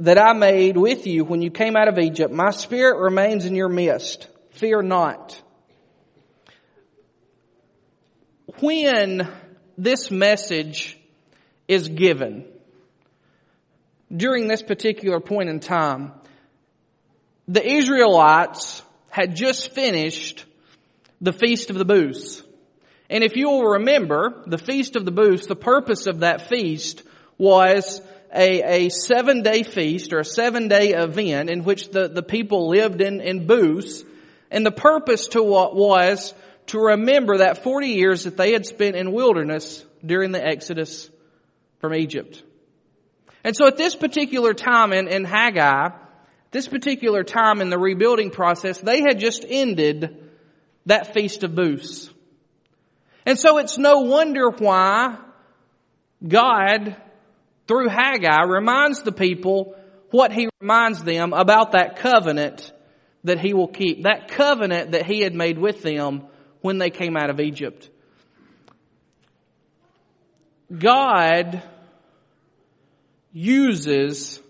that 0.00 0.18
I 0.18 0.32
made 0.32 0.76
with 0.76 1.06
you 1.06 1.24
when 1.24 1.42
you 1.42 1.50
came 1.50 1.76
out 1.76 1.88
of 1.88 1.98
Egypt, 1.98 2.32
my 2.32 2.50
spirit 2.50 2.98
remains 2.98 3.44
in 3.44 3.54
your 3.54 3.68
midst. 3.68 4.28
Fear 4.52 4.82
not. 4.82 5.40
When 8.60 9.30
this 9.76 10.10
message 10.10 10.98
is 11.68 11.88
given, 11.88 12.46
during 14.14 14.48
this 14.48 14.62
particular 14.62 15.20
point 15.20 15.50
in 15.50 15.60
time, 15.60 16.12
the 17.46 17.64
Israelites 17.64 18.82
had 19.10 19.36
just 19.36 19.72
finished 19.72 20.44
the 21.20 21.32
Feast 21.32 21.70
of 21.70 21.76
the 21.76 21.84
Booths. 21.84 22.42
And 23.10 23.22
if 23.22 23.36
you 23.36 23.50
will 23.50 23.72
remember, 23.72 24.44
the 24.46 24.58
Feast 24.58 24.96
of 24.96 25.04
the 25.04 25.10
Booths, 25.10 25.46
the 25.46 25.56
purpose 25.56 26.06
of 26.06 26.20
that 26.20 26.48
feast 26.48 27.02
was 27.36 28.00
a, 28.34 28.86
a 28.86 28.88
seven 28.90 29.42
day 29.42 29.62
feast 29.62 30.12
or 30.12 30.20
a 30.20 30.24
seven 30.24 30.68
day 30.68 30.92
event 30.92 31.50
in 31.50 31.64
which 31.64 31.90
the, 31.90 32.08
the 32.08 32.22
people 32.22 32.68
lived 32.68 33.00
in, 33.00 33.20
in 33.20 33.46
booths 33.46 34.04
And 34.50 34.66
the 34.66 34.72
purpose 34.72 35.28
to 35.28 35.42
what 35.42 35.74
was 35.74 36.34
to 36.66 36.78
remember 36.78 37.38
that 37.38 37.62
40 37.62 37.88
years 37.88 38.24
that 38.24 38.36
they 38.36 38.52
had 38.52 38.66
spent 38.66 38.96
in 38.96 39.12
wilderness 39.12 39.84
during 40.04 40.32
the 40.32 40.44
Exodus 40.44 41.10
from 41.78 41.94
Egypt. 41.94 42.42
And 43.42 43.56
so 43.56 43.66
at 43.66 43.76
this 43.76 43.96
particular 43.96 44.54
time 44.54 44.92
in, 44.92 45.08
in 45.08 45.24
Haggai, 45.24 45.90
this 46.50 46.68
particular 46.68 47.24
time 47.24 47.60
in 47.60 47.70
the 47.70 47.78
rebuilding 47.78 48.30
process, 48.30 48.78
they 48.80 49.00
had 49.00 49.18
just 49.18 49.44
ended 49.48 50.30
that 50.86 51.14
Feast 51.14 51.42
of 51.44 51.54
Booths. 51.54 52.10
And 53.24 53.38
so 53.38 53.58
it's 53.58 53.78
no 53.78 54.00
wonder 54.00 54.50
why 54.50 55.18
God, 56.26 56.96
through 57.70 57.88
Haggai, 57.88 58.42
reminds 58.48 59.02
the 59.02 59.12
people 59.12 59.76
what 60.10 60.32
he 60.32 60.48
reminds 60.60 61.04
them 61.04 61.32
about 61.32 61.70
that 61.70 62.00
covenant 62.00 62.72
that 63.22 63.38
he 63.38 63.54
will 63.54 63.68
keep. 63.68 64.02
That 64.02 64.26
covenant 64.26 64.90
that 64.90 65.06
he 65.06 65.20
had 65.20 65.36
made 65.36 65.56
with 65.56 65.80
them 65.80 66.24
when 66.62 66.78
they 66.78 66.90
came 66.90 67.16
out 67.16 67.30
of 67.30 67.38
Egypt. 67.38 67.88
God 70.76 71.62
uses 73.32 74.40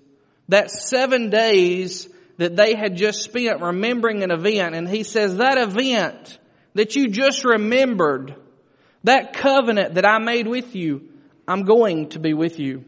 that 0.49 0.71
seven 0.71 1.29
days 1.29 2.09
that 2.39 2.57
they 2.57 2.75
had 2.75 2.97
just 2.97 3.23
spent 3.23 3.61
remembering 3.61 4.23
an 4.23 4.31
event 4.31 4.75
and 4.75 4.89
he 4.89 5.03
says 5.03 5.37
that 5.37 5.59
event 5.59 6.39
that 6.73 6.97
you 6.97 7.09
just 7.09 7.45
remembered, 7.45 8.35
that 9.05 9.35
covenant 9.35 9.97
that 9.97 10.07
I 10.07 10.21
made 10.21 10.47
with 10.47 10.75
you, 10.75 11.11
I'm 11.47 11.65
going 11.65 12.09
to 12.11 12.19
be 12.19 12.33
with 12.33 12.59
you. 12.59 12.87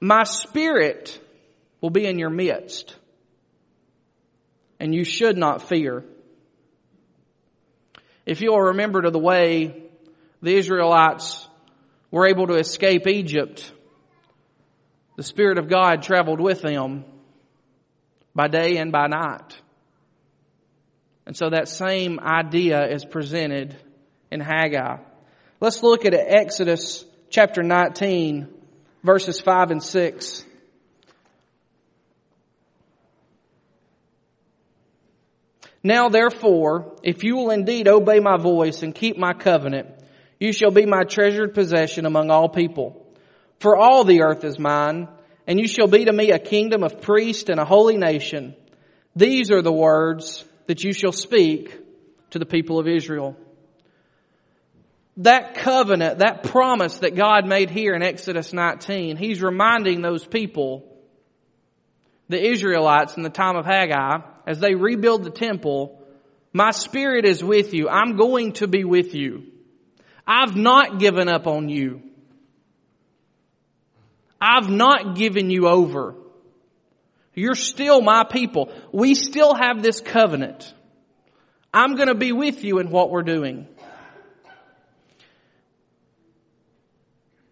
My 0.00 0.24
spirit 0.24 1.20
will 1.80 1.90
be 1.90 2.06
in 2.06 2.18
your 2.18 2.30
midst 2.30 2.96
and 4.80 4.94
you 4.94 5.04
should 5.04 5.36
not 5.36 5.68
fear. 5.68 6.04
If 8.24 8.40
you'll 8.40 8.60
remember 8.60 9.02
to 9.02 9.10
the 9.10 9.18
way 9.18 9.82
the 10.42 10.54
Israelites 10.54 11.48
were 12.10 12.28
able 12.28 12.46
to 12.46 12.54
escape 12.54 13.06
Egypt, 13.06 13.72
the 15.16 15.22
Spirit 15.22 15.58
of 15.58 15.68
God 15.68 16.02
traveled 16.02 16.40
with 16.40 16.62
them 16.62 17.04
by 18.34 18.46
day 18.46 18.76
and 18.76 18.92
by 18.92 19.08
night. 19.08 19.60
And 21.26 21.36
so 21.36 21.50
that 21.50 21.68
same 21.68 22.20
idea 22.20 22.86
is 22.88 23.04
presented 23.04 23.76
in 24.30 24.40
Haggai. 24.40 24.98
Let's 25.60 25.82
look 25.82 26.04
at 26.04 26.14
Exodus 26.14 27.04
chapter 27.30 27.62
19 27.62 28.57
verses 29.02 29.40
5 29.40 29.70
and 29.70 29.82
6. 29.82 30.44
Now 35.82 36.08
therefore, 36.08 36.96
if 37.02 37.24
you 37.24 37.36
will 37.36 37.50
indeed 37.50 37.88
obey 37.88 38.20
my 38.20 38.36
voice 38.36 38.82
and 38.82 38.94
keep 38.94 39.16
my 39.16 39.32
covenant, 39.32 39.88
you 40.40 40.52
shall 40.52 40.70
be 40.70 40.86
my 40.86 41.04
treasured 41.04 41.54
possession 41.54 42.04
among 42.04 42.30
all 42.30 42.48
people. 42.48 43.06
For 43.60 43.76
all 43.76 44.04
the 44.04 44.22
earth 44.22 44.44
is 44.44 44.58
mine, 44.58 45.08
and 45.46 45.58
you 45.58 45.66
shall 45.66 45.88
be 45.88 46.04
to 46.04 46.12
me 46.12 46.30
a 46.30 46.38
kingdom 46.38 46.82
of 46.82 47.00
priests 47.00 47.48
and 47.48 47.58
a 47.58 47.64
holy 47.64 47.96
nation. 47.96 48.54
These 49.16 49.50
are 49.50 49.62
the 49.62 49.72
words 49.72 50.44
that 50.66 50.84
you 50.84 50.92
shall 50.92 51.12
speak 51.12 51.76
to 52.30 52.38
the 52.38 52.46
people 52.46 52.78
of 52.78 52.86
Israel. 52.86 53.36
That 55.18 55.54
covenant, 55.56 56.20
that 56.20 56.44
promise 56.44 56.98
that 56.98 57.16
God 57.16 57.46
made 57.46 57.70
here 57.70 57.94
in 57.94 58.02
Exodus 58.02 58.52
19, 58.52 59.16
He's 59.16 59.42
reminding 59.42 60.00
those 60.00 60.24
people, 60.24 60.96
the 62.28 62.40
Israelites 62.40 63.16
in 63.16 63.22
the 63.22 63.30
time 63.30 63.56
of 63.56 63.66
Haggai, 63.66 64.18
as 64.46 64.60
they 64.60 64.74
rebuild 64.74 65.24
the 65.24 65.30
temple, 65.30 66.00
my 66.52 66.70
spirit 66.70 67.24
is 67.24 67.42
with 67.42 67.74
you. 67.74 67.88
I'm 67.88 68.16
going 68.16 68.52
to 68.54 68.68
be 68.68 68.84
with 68.84 69.14
you. 69.14 69.46
I've 70.26 70.56
not 70.56 70.98
given 70.98 71.28
up 71.28 71.46
on 71.46 71.68
you. 71.68 72.02
I've 74.40 74.68
not 74.68 75.16
given 75.16 75.50
you 75.50 75.68
over. 75.68 76.14
You're 77.34 77.54
still 77.54 78.00
my 78.00 78.24
people. 78.24 78.72
We 78.92 79.14
still 79.14 79.54
have 79.54 79.82
this 79.82 80.00
covenant. 80.00 80.72
I'm 81.72 81.96
going 81.96 82.08
to 82.08 82.14
be 82.14 82.32
with 82.32 82.64
you 82.64 82.78
in 82.78 82.90
what 82.90 83.10
we're 83.10 83.22
doing. 83.22 83.68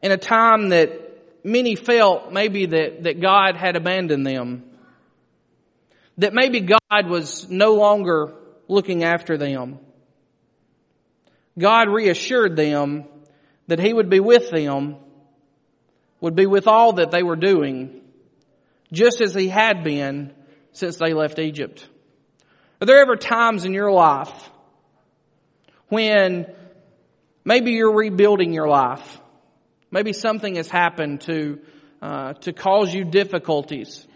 In 0.03 0.13
a 0.13 0.17
time 0.17 0.71
that 0.71 1.45
many 1.45 1.77
felt 1.77 2.33
maybe 2.33 2.67
that, 2.67 3.05
that 3.05 3.21
God 3.21 3.57
had 3.57 3.77
abandoned 3.77 4.27
them, 4.27 4.65
that 6.19 6.33
maybe 6.33 6.61
God 6.61 7.09
was 7.09 7.49
no 7.49 7.75
longer 7.75 8.35
looking 8.69 9.05
after 9.05 9.37
them. 9.37 9.79
God 11.59 11.89
reassured 11.89 12.57
them 12.57 13.05
that 13.69 13.79
He 13.79 13.93
would 13.93 14.11
be 14.11 14.21
with 14.21 14.51
them, 14.51 14.97
would 16.21 16.35
be 16.35 16.47
with 16.47 16.67
all 16.67 16.95
that 16.95 17.11
they 17.11 17.23
were 17.23 17.37
doing, 17.37 18.01
just 18.93 19.21
as 19.21 19.35
He 19.35 19.49
had 19.49 19.85
been 19.85 20.33
since 20.73 20.97
they 20.97 21.15
left 21.15 21.39
Egypt. 21.39 21.87
Are 22.81 22.87
there 22.87 23.01
ever 23.01 23.17
times 23.17 23.65
in 23.65 23.73
your 23.73 23.91
life 23.91 24.51
when 25.89 26.47
maybe 27.45 27.73
you're 27.73 27.95
rebuilding 27.95 28.53
your 28.53 28.69
life? 28.69 29.21
Maybe 29.97 30.13
something 30.13 30.57
has 30.57 30.69
happened 30.69 31.23
to, 31.23 31.59
uh, 32.03 32.35
to 32.35 32.53
cause 32.53 32.93
you 32.93 33.03
difficulties. 33.03 34.07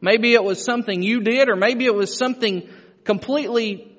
Maybe 0.00 0.32
it 0.32 0.42
was 0.42 0.64
something 0.64 1.02
you 1.02 1.20
did 1.20 1.50
or 1.50 1.54
maybe 1.54 1.84
it 1.84 1.94
was 1.94 2.16
something 2.16 2.66
completely 3.04 3.94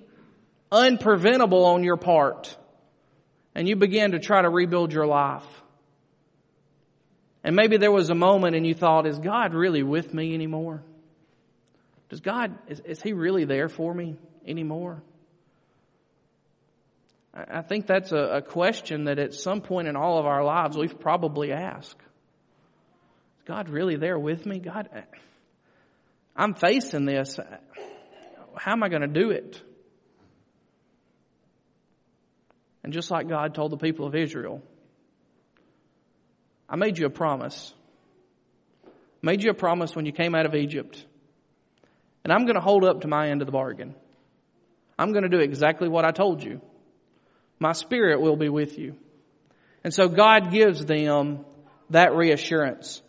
unpreventable 0.72 1.65
on 1.68 1.84
your 1.84 1.98
part 1.98 2.58
and 3.54 3.70
you 3.70 3.76
begin 3.76 4.13
to 4.13 4.20
try 4.20 4.42
to 4.42 4.50
rebuild 4.50 4.92
your 4.92 5.06
life. 5.06 5.46
And 7.44 7.56
maybe 7.56 7.78
there 7.78 7.92
was 7.92 8.10
a 8.10 8.15
moment 8.15 8.56
and 8.56 8.65
you 8.65 8.74
thought, 8.74 9.06
is 9.06 9.20
God 9.20 9.54
really 9.54 9.84
with 9.84 10.12
me 10.12 10.34
anymore? 10.34 10.82
Does 12.10 12.22
God, 12.22 12.58
is, 12.68 12.80
is 12.80 13.04
He 13.04 13.13
really 13.13 13.46
there 13.46 13.70
for 13.70 13.94
me 13.94 14.15
anymore? 14.48 15.04
I 17.34 17.62
think 17.62 17.86
that's 17.86 18.12
a, 18.12 18.18
a 18.18 18.42
question 18.42 19.06
that 19.06 19.20
at 19.20 19.34
some 19.34 19.62
point 19.62 19.88
in 19.88 19.96
all 19.96 20.18
of 20.18 20.26
our 20.26 20.44
lives 20.44 20.76
we've 20.78 21.00
probably 21.00 21.52
asked. 21.52 22.02
Is 23.38 23.46
God 23.46 23.70
really 23.70 23.98
there 23.98 24.18
with 24.18 24.46
me? 24.46 24.60
God, 24.60 24.89
I'm 26.36 26.54
facing 26.56 27.06
this. 27.06 27.39
How 28.56 28.72
am 28.72 28.84
I 28.84 28.89
going 28.89 29.02
to 29.02 29.08
do 29.08 29.30
it? 29.32 29.62
And 32.84 32.94
just 32.94 33.12
like 33.12 33.28
God 33.28 33.54
told 33.54 33.72
the 33.72 33.78
people 33.78 34.08
of 34.08 34.15
Israel, 34.15 34.63
I 36.68 36.76
made 36.76 36.98
you 36.98 37.06
a 37.06 37.10
promise. 37.12 37.74
Made 39.22 39.44
you 39.44 39.52
a 39.52 39.56
promise 39.56 39.96
when 39.96 40.06
you 40.06 40.12
came 40.12 40.34
out 40.34 40.46
of 40.46 40.56
Egypt. 40.56 41.06
And 42.24 42.34
I'm 42.34 42.46
going 42.46 42.56
to 42.56 42.62
hold 42.62 42.84
up 42.86 43.02
to 43.02 43.08
my 43.08 43.30
end 43.30 43.42
of 43.42 43.46
the 43.46 43.52
bargain. 43.52 43.96
I'm 44.98 45.12
going 45.12 45.24
to 45.24 45.30
do 45.30 45.39
exactly 45.39 45.88
what 45.88 46.06
I 46.06 46.12
told 46.12 46.44
you. 46.44 46.62
My 47.60 47.74
spirit 47.74 48.22
will 48.22 48.38
be 48.38 48.50
with 48.50 48.78
you. 48.78 48.95
And 49.84 49.93
so 49.93 50.08
God 50.08 50.52
gives 50.52 50.86
them 50.86 51.45
that 51.89 52.15
reassurance. 52.15 53.02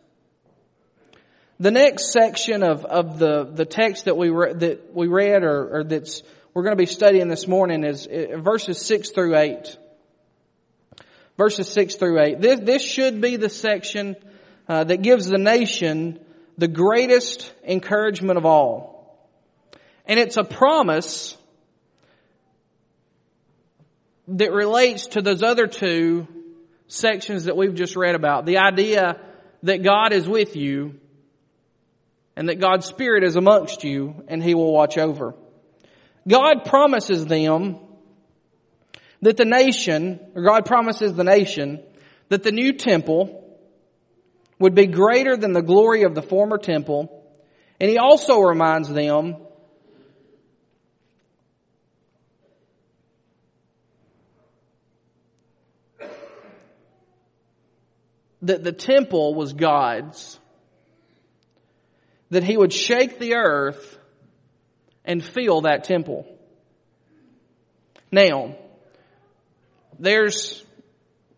The 1.58 1.70
next 1.70 2.12
section 2.12 2.62
of, 2.62 2.84
of 2.84 3.18
the, 3.18 3.44
the 3.44 3.66
text 3.66 4.06
that 4.06 4.16
we, 4.16 4.30
re, 4.30 4.54
that 4.54 4.94
we 4.94 5.08
read 5.08 5.44
or, 5.44 5.78
or 5.78 5.84
that's 5.84 6.22
we're 6.52 6.64
going 6.64 6.76
to 6.76 6.82
be 6.82 6.86
studying 6.86 7.28
this 7.28 7.46
morning 7.46 7.84
is 7.84 8.08
uh, 8.08 8.38
verses 8.38 8.84
6 8.84 9.10
through 9.10 9.36
8. 9.36 9.76
Verses 11.36 11.68
6 11.68 11.94
through 11.94 12.20
8. 12.20 12.40
This, 12.40 12.60
this 12.60 12.82
should 12.82 13.20
be 13.20 13.36
the 13.36 13.48
section 13.48 14.16
uh, 14.68 14.84
that 14.84 15.02
gives 15.02 15.26
the 15.26 15.38
nation 15.38 16.18
the 16.58 16.66
greatest 16.66 17.52
encouragement 17.64 18.36
of 18.36 18.46
all. 18.46 19.28
And 20.06 20.18
it's 20.18 20.36
a 20.36 20.44
promise 20.44 21.36
that 24.30 24.52
relates 24.52 25.08
to 25.08 25.22
those 25.22 25.42
other 25.42 25.66
two 25.66 26.26
sections 26.86 27.44
that 27.44 27.56
we've 27.56 27.74
just 27.74 27.96
read 27.96 28.14
about. 28.14 28.46
The 28.46 28.58
idea 28.58 29.20
that 29.62 29.82
God 29.82 30.12
is 30.12 30.28
with 30.28 30.56
you 30.56 30.98
and 32.36 32.48
that 32.48 32.60
God's 32.60 32.86
Spirit 32.86 33.24
is 33.24 33.36
amongst 33.36 33.84
you 33.84 34.24
and 34.28 34.42
He 34.42 34.54
will 34.54 34.72
watch 34.72 34.98
over. 34.98 35.34
God 36.28 36.64
promises 36.64 37.26
them 37.26 37.78
that 39.22 39.36
the 39.36 39.44
nation, 39.44 40.20
or 40.34 40.42
God 40.42 40.64
promises 40.64 41.14
the 41.14 41.24
nation, 41.24 41.82
that 42.28 42.42
the 42.42 42.52
new 42.52 42.72
temple 42.72 43.58
would 44.58 44.74
be 44.74 44.86
greater 44.86 45.36
than 45.36 45.52
the 45.52 45.62
glory 45.62 46.04
of 46.04 46.14
the 46.14 46.22
former 46.22 46.58
temple. 46.58 47.24
And 47.80 47.90
he 47.90 47.98
also 47.98 48.38
reminds 48.40 48.88
them 48.88 49.36
that 58.42 58.64
the 58.64 58.72
temple 58.72 59.34
was 59.34 59.52
God's, 59.52 60.38
that 62.30 62.44
he 62.44 62.56
would 62.56 62.72
shake 62.72 63.18
the 63.18 63.34
earth 63.34 63.98
and 65.04 65.22
fill 65.22 65.62
that 65.62 65.84
temple. 65.84 66.26
Now, 68.12 68.56
there's 69.98 70.64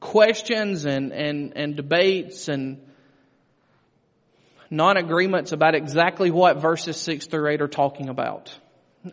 questions 0.01 0.85
and, 0.85 1.13
and, 1.13 1.53
and 1.57 1.77
debates 1.77 2.49
and 2.49 2.81
non-agreements 4.71 5.53
about 5.53 5.75
exactly 5.75 6.31
what 6.31 6.61
verses 6.61 6.97
6 6.97 7.27
through 7.27 7.51
8 7.51 7.61
are 7.63 7.69
talking 7.69 8.09
about. 8.09 8.57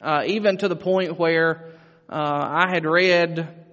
Uh, 0.02 0.24
even 0.28 0.58
to 0.58 0.68
the 0.68 0.76
point 0.76 1.20
where 1.20 1.74
uh, 2.10 2.16
I 2.16 2.70
had 2.74 2.86
read 2.86 3.66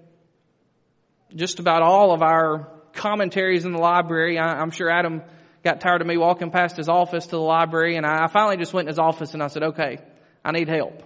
just 1.35 1.59
about 1.59 1.83
all 1.83 2.13
of 2.13 2.23
our 2.23 2.69
commentaries 2.97 3.65
in 3.65 3.73
the 3.73 3.79
library. 3.79 4.39
I, 4.39 4.63
am 4.63 4.71
sure 4.71 4.91
Adam 4.91 5.23
got 5.63 5.81
tired 5.81 6.01
of 6.01 6.07
me 6.07 6.17
walking 6.17 6.51
past 6.51 6.77
his 6.77 6.89
office 6.89 7.25
to 7.27 7.33
the 7.33 7.41
library, 7.41 7.97
and 7.97 8.07
I, 8.07 8.27
finally 8.29 8.57
just 8.57 8.73
went 8.73 8.87
in 8.87 8.89
his 8.89 8.99
office 8.99 9.35
and 9.35 9.43
I 9.43 9.49
said, 9.49 9.63
"Okay, 9.63 9.99
I 10.45 10.53
need 10.53 10.69
help." 10.69 11.03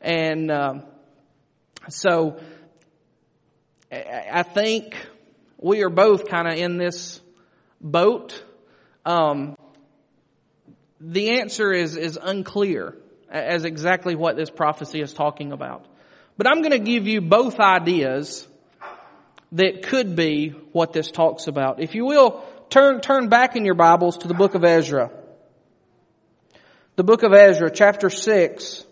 And 0.00 0.50
um, 0.50 0.82
so 1.88 2.40
I 3.90 4.42
think 4.42 4.96
we 5.58 5.82
are 5.82 5.90
both 5.90 6.28
kind 6.28 6.48
of 6.48 6.54
in 6.54 6.78
this 6.78 7.20
boat. 7.80 8.42
Um, 9.04 9.56
the 11.00 11.40
answer 11.40 11.72
is 11.72 11.96
is 11.96 12.18
unclear 12.20 12.96
as 13.28 13.64
exactly 13.64 14.14
what 14.14 14.36
this 14.36 14.50
prophecy 14.50 15.00
is 15.00 15.12
talking 15.12 15.52
about. 15.52 15.86
But 16.36 16.46
I'm 16.46 16.62
going 16.62 16.72
to 16.72 16.78
give 16.78 17.06
you 17.06 17.20
both 17.20 17.58
ideas 17.58 18.46
that 19.52 19.82
could 19.82 20.16
be 20.16 20.48
what 20.72 20.92
this 20.92 21.10
talks 21.10 21.46
about. 21.46 21.80
If 21.80 21.94
you 21.94 22.04
will, 22.04 22.42
turn 22.70 23.00
turn 23.00 23.28
back 23.28 23.54
in 23.54 23.64
your 23.64 23.74
Bibles 23.74 24.18
to 24.18 24.28
the 24.28 24.34
book 24.34 24.54
of 24.54 24.64
Ezra. 24.64 25.10
The 26.96 27.04
book 27.04 27.22
of 27.22 27.32
Ezra, 27.32 27.70
chapter 27.70 28.10
6, 28.10 28.84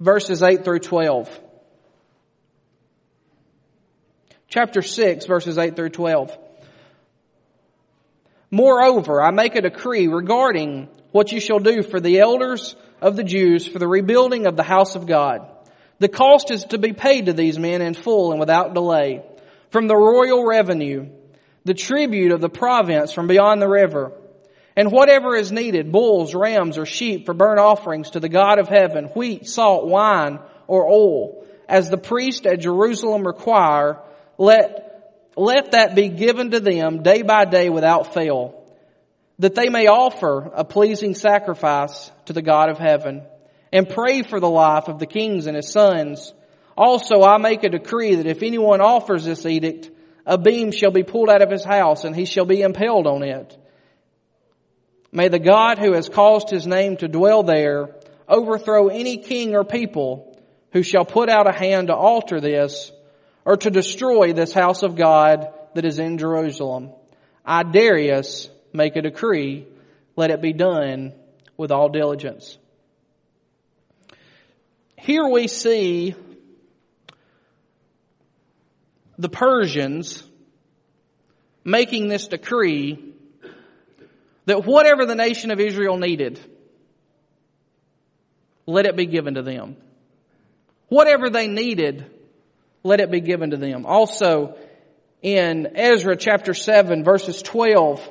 verses 0.00 0.42
8 0.42 0.64
through 0.64 0.78
12. 0.78 1.40
Chapter 4.48 4.82
6, 4.82 5.26
verses 5.26 5.58
8 5.58 5.76
through 5.76 5.90
12. 5.90 6.38
Moreover, 8.50 9.22
I 9.22 9.32
make 9.32 9.56
a 9.56 9.62
decree 9.62 10.06
regarding 10.06 10.88
what 11.10 11.32
you 11.32 11.40
shall 11.40 11.58
do 11.58 11.82
for 11.82 12.00
the 12.00 12.20
elders 12.20 12.76
of 13.00 13.16
the 13.16 13.24
Jews 13.24 13.66
for 13.66 13.78
the 13.78 13.88
rebuilding 13.88 14.46
of 14.46 14.56
the 14.56 14.62
house 14.62 14.94
of 14.94 15.06
God. 15.06 15.53
The 15.98 16.08
cost 16.08 16.50
is 16.50 16.64
to 16.66 16.78
be 16.78 16.92
paid 16.92 17.26
to 17.26 17.32
these 17.32 17.58
men 17.58 17.82
in 17.82 17.94
full 17.94 18.30
and 18.30 18.40
without 18.40 18.74
delay. 18.74 19.22
From 19.70 19.86
the 19.86 19.96
royal 19.96 20.46
revenue, 20.46 21.08
the 21.64 21.74
tribute 21.74 22.32
of 22.32 22.40
the 22.40 22.48
province 22.48 23.12
from 23.12 23.26
beyond 23.26 23.60
the 23.60 23.68
river, 23.68 24.12
and 24.76 24.90
whatever 24.90 25.36
is 25.36 25.52
needed, 25.52 25.92
bulls, 25.92 26.34
rams, 26.34 26.78
or 26.78 26.86
sheep 26.86 27.26
for 27.26 27.34
burnt 27.34 27.60
offerings 27.60 28.10
to 28.10 28.20
the 28.20 28.28
God 28.28 28.58
of 28.58 28.68
heaven, 28.68 29.06
wheat, 29.14 29.46
salt, 29.46 29.86
wine, 29.86 30.40
or 30.66 30.88
oil, 30.88 31.46
as 31.68 31.88
the 31.88 31.96
priest 31.96 32.46
at 32.46 32.60
Jerusalem 32.60 33.26
require, 33.26 34.00
let, 34.36 35.30
let 35.36 35.72
that 35.72 35.94
be 35.94 36.08
given 36.08 36.50
to 36.50 36.60
them 36.60 37.02
day 37.02 37.22
by 37.22 37.44
day 37.44 37.70
without 37.70 38.14
fail, 38.14 38.62
that 39.38 39.54
they 39.54 39.68
may 39.68 39.86
offer 39.86 40.50
a 40.54 40.64
pleasing 40.64 41.14
sacrifice 41.14 42.10
to 42.26 42.32
the 42.32 42.42
God 42.42 42.68
of 42.68 42.78
heaven, 42.78 43.22
and 43.74 43.88
pray 43.88 44.22
for 44.22 44.38
the 44.38 44.48
life 44.48 44.86
of 44.86 45.00
the 45.00 45.06
kings 45.06 45.46
and 45.46 45.56
his 45.56 45.68
sons. 45.68 46.32
Also 46.76 47.22
I 47.22 47.38
make 47.38 47.64
a 47.64 47.68
decree 47.68 48.14
that 48.14 48.26
if 48.26 48.44
anyone 48.44 48.80
offers 48.80 49.24
this 49.24 49.44
edict, 49.44 49.90
a 50.24 50.38
beam 50.38 50.70
shall 50.70 50.92
be 50.92 51.02
pulled 51.02 51.28
out 51.28 51.42
of 51.42 51.50
his 51.50 51.64
house, 51.64 52.04
and 52.04 52.14
he 52.14 52.24
shall 52.24 52.46
be 52.46 52.62
impaled 52.62 53.08
on 53.08 53.24
it. 53.24 53.58
May 55.10 55.28
the 55.28 55.40
God 55.40 55.78
who 55.78 55.92
has 55.92 56.08
caused 56.08 56.50
his 56.50 56.68
name 56.68 56.96
to 56.98 57.08
dwell 57.08 57.42
there 57.42 57.90
overthrow 58.28 58.88
any 58.88 59.18
king 59.18 59.56
or 59.56 59.64
people 59.64 60.38
who 60.72 60.84
shall 60.84 61.04
put 61.04 61.28
out 61.28 61.48
a 61.48 61.56
hand 61.56 61.88
to 61.88 61.94
alter 61.94 62.40
this 62.40 62.92
or 63.44 63.56
to 63.56 63.70
destroy 63.70 64.32
this 64.32 64.52
house 64.52 64.84
of 64.84 64.96
God 64.96 65.52
that 65.74 65.84
is 65.84 65.98
in 65.98 66.18
Jerusalem. 66.18 66.92
I, 67.44 67.64
Darius, 67.64 68.48
make 68.72 68.94
a 68.94 69.02
decree. 69.02 69.66
Let 70.16 70.30
it 70.30 70.40
be 70.40 70.52
done 70.52 71.12
with 71.56 71.72
all 71.72 71.88
diligence. 71.88 72.56
Here 75.04 75.28
we 75.28 75.48
see 75.48 76.14
the 79.18 79.28
Persians 79.28 80.24
making 81.62 82.08
this 82.08 82.28
decree 82.28 83.12
that 84.46 84.64
whatever 84.64 85.04
the 85.04 85.14
nation 85.14 85.50
of 85.50 85.60
Israel 85.60 85.98
needed, 85.98 86.40
let 88.64 88.86
it 88.86 88.96
be 88.96 89.04
given 89.04 89.34
to 89.34 89.42
them. 89.42 89.76
Whatever 90.88 91.28
they 91.28 91.48
needed, 91.48 92.10
let 92.82 93.00
it 93.00 93.10
be 93.10 93.20
given 93.20 93.50
to 93.50 93.58
them. 93.58 93.84
Also, 93.84 94.56
in 95.20 95.72
Ezra 95.74 96.16
chapter 96.16 96.54
7 96.54 97.04
verses 97.04 97.42
12 97.42 98.10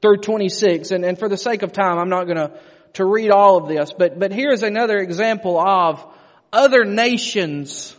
through 0.00 0.16
26, 0.16 0.92
and, 0.92 1.04
and 1.04 1.18
for 1.18 1.28
the 1.28 1.36
sake 1.36 1.60
of 1.60 1.72
time, 1.72 1.98
I'm 1.98 2.08
not 2.08 2.26
gonna 2.26 2.48
to 2.48 2.77
read 3.04 3.30
all 3.30 3.58
of 3.58 3.68
this, 3.68 3.92
but, 3.96 4.18
but 4.18 4.32
here's 4.32 4.62
another 4.62 4.98
example 4.98 5.58
of 5.58 6.04
other 6.52 6.84
nations 6.84 7.94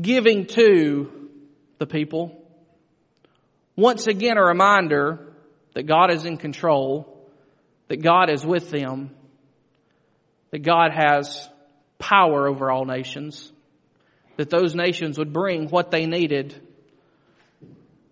giving 0.00 0.46
to 0.46 1.28
the 1.78 1.86
people. 1.86 2.44
Once 3.76 4.06
again, 4.06 4.36
a 4.36 4.44
reminder 4.44 5.32
that 5.74 5.84
God 5.84 6.10
is 6.10 6.24
in 6.24 6.36
control, 6.36 7.28
that 7.88 8.02
God 8.02 8.30
is 8.30 8.44
with 8.44 8.70
them, 8.70 9.10
that 10.50 10.60
God 10.60 10.90
has 10.92 11.48
power 11.98 12.48
over 12.48 12.70
all 12.70 12.84
nations, 12.84 13.52
that 14.36 14.50
those 14.50 14.74
nations 14.74 15.18
would 15.18 15.32
bring 15.32 15.68
what 15.68 15.90
they 15.90 16.06
needed 16.06 16.54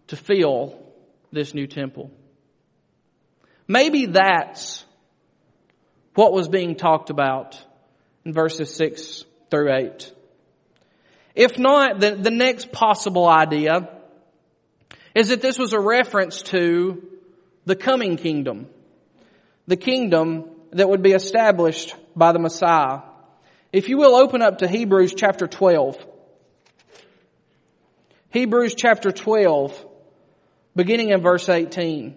to 0.09 0.17
fill 0.17 0.79
this 1.33 1.55
new 1.55 1.67
temple. 1.67 2.11
Maybe 3.69 4.07
that's 4.07 4.85
what 6.17 6.33
was 6.33 6.49
being 6.49 6.75
talked 6.75 7.11
about 7.11 7.63
in 8.25 8.33
verses 8.33 8.75
6 8.75 9.25
through 9.51 9.73
8. 9.73 10.13
If 11.35 11.59
not, 11.59 12.01
the, 12.01 12.17
the 12.17 12.31
next 12.31 12.73
possible 12.73 13.29
idea 13.29 13.89
is 15.15 15.29
that 15.29 15.43
this 15.43 15.59
was 15.59 15.73
a 15.75 15.81
reference 15.81 16.43
to 16.43 17.07
the 17.67 17.77
coming 17.77 18.17
kingdom. 18.17 18.67
The 19.67 19.77
kingdom 19.77 20.51
that 20.73 20.89
would 20.89 21.03
be 21.03 21.13
established 21.13 21.95
by 22.17 22.33
the 22.33 22.39
Messiah. 22.39 23.01
If 23.73 23.89
you 23.89 23.99
will 23.99 24.15
open 24.15 24.41
up 24.41 24.59
to 24.59 24.69
Hebrews 24.69 25.15
chapter 25.15 25.47
12. 25.47 26.05
Hebrews 28.31 28.75
chapter 28.75 29.13
12, 29.13 29.87
beginning 30.75 31.11
in 31.11 31.21
verse 31.21 31.49
18. 31.49 32.17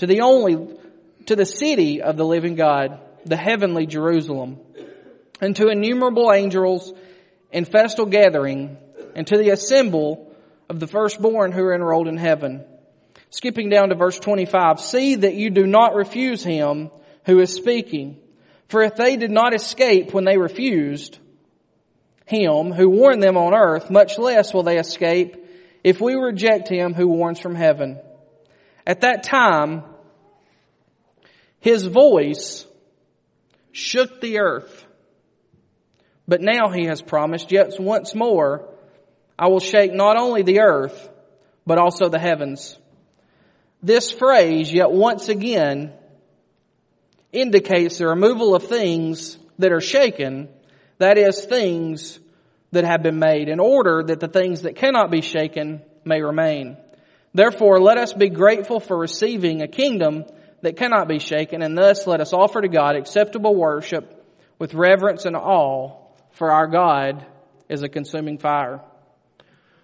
to 0.00 0.06
the 0.06 0.22
only, 0.22 0.56
to 1.26 1.36
the 1.36 1.44
city 1.44 2.00
of 2.00 2.16
the 2.16 2.24
living 2.24 2.54
God, 2.54 2.98
the 3.26 3.36
heavenly 3.36 3.84
Jerusalem, 3.84 4.58
and 5.42 5.54
to 5.56 5.68
innumerable 5.68 6.32
angels 6.32 6.90
in 7.52 7.66
festal 7.66 8.06
gathering 8.06 8.78
and 9.14 9.26
to 9.26 9.36
the 9.36 9.50
assemble 9.50 10.34
of 10.70 10.80
the 10.80 10.86
firstborn 10.86 11.52
who 11.52 11.62
are 11.64 11.74
enrolled 11.74 12.08
in 12.08 12.16
heaven. 12.16 12.64
Skipping 13.28 13.68
down 13.68 13.90
to 13.90 13.94
verse 13.94 14.18
25, 14.18 14.80
see 14.80 15.16
that 15.16 15.34
you 15.34 15.50
do 15.50 15.66
not 15.66 15.94
refuse 15.94 16.42
him 16.42 16.90
who 17.26 17.38
is 17.38 17.52
speaking. 17.52 18.16
For 18.68 18.82
if 18.82 18.96
they 18.96 19.18
did 19.18 19.30
not 19.30 19.52
escape 19.52 20.14
when 20.14 20.24
they 20.24 20.38
refused 20.38 21.18
him 22.24 22.72
who 22.72 22.88
warned 22.88 23.22
them 23.22 23.36
on 23.36 23.52
earth, 23.52 23.90
much 23.90 24.16
less 24.16 24.54
will 24.54 24.62
they 24.62 24.78
escape 24.78 25.36
if 25.84 26.00
we 26.00 26.14
reject 26.14 26.70
him 26.70 26.94
who 26.94 27.06
warns 27.06 27.38
from 27.38 27.54
heaven. 27.54 28.00
At 28.86 29.02
that 29.02 29.22
time, 29.22 29.84
his 31.60 31.84
voice 31.86 32.66
shook 33.72 34.20
the 34.20 34.40
earth 34.40 34.86
but 36.30 36.40
now 36.40 36.68
he 36.68 36.84
has 36.84 37.02
promised, 37.02 37.50
yet 37.50 37.72
once 37.80 38.14
more, 38.14 38.68
I 39.36 39.48
will 39.48 39.58
shake 39.58 39.92
not 39.92 40.16
only 40.16 40.42
the 40.42 40.60
earth, 40.60 41.10
but 41.66 41.76
also 41.76 42.08
the 42.08 42.20
heavens. 42.20 42.78
This 43.82 44.12
phrase, 44.12 44.72
yet 44.72 44.92
once 44.92 45.28
again, 45.28 45.92
indicates 47.32 47.98
the 47.98 48.06
removal 48.06 48.54
of 48.54 48.68
things 48.68 49.38
that 49.58 49.72
are 49.72 49.80
shaken, 49.80 50.48
that 50.98 51.18
is, 51.18 51.44
things 51.44 52.20
that 52.70 52.84
have 52.84 53.02
been 53.02 53.18
made, 53.18 53.48
in 53.48 53.58
order 53.58 54.04
that 54.04 54.20
the 54.20 54.28
things 54.28 54.62
that 54.62 54.76
cannot 54.76 55.10
be 55.10 55.22
shaken 55.22 55.82
may 56.04 56.22
remain. 56.22 56.76
Therefore, 57.34 57.80
let 57.80 57.98
us 57.98 58.12
be 58.12 58.28
grateful 58.28 58.78
for 58.78 58.96
receiving 58.96 59.62
a 59.62 59.68
kingdom 59.68 60.26
that 60.62 60.76
cannot 60.76 61.08
be 61.08 61.18
shaken, 61.18 61.62
and 61.62 61.76
thus 61.76 62.06
let 62.06 62.20
us 62.20 62.32
offer 62.32 62.60
to 62.60 62.68
God 62.68 62.96
acceptable 62.96 63.54
worship 63.54 64.16
with 64.58 64.74
reverence 64.74 65.24
and 65.24 65.36
awe, 65.36 65.96
for 66.32 66.50
our 66.50 66.66
God 66.66 67.24
is 67.68 67.82
a 67.82 67.88
consuming 67.88 68.38
fire. 68.38 68.80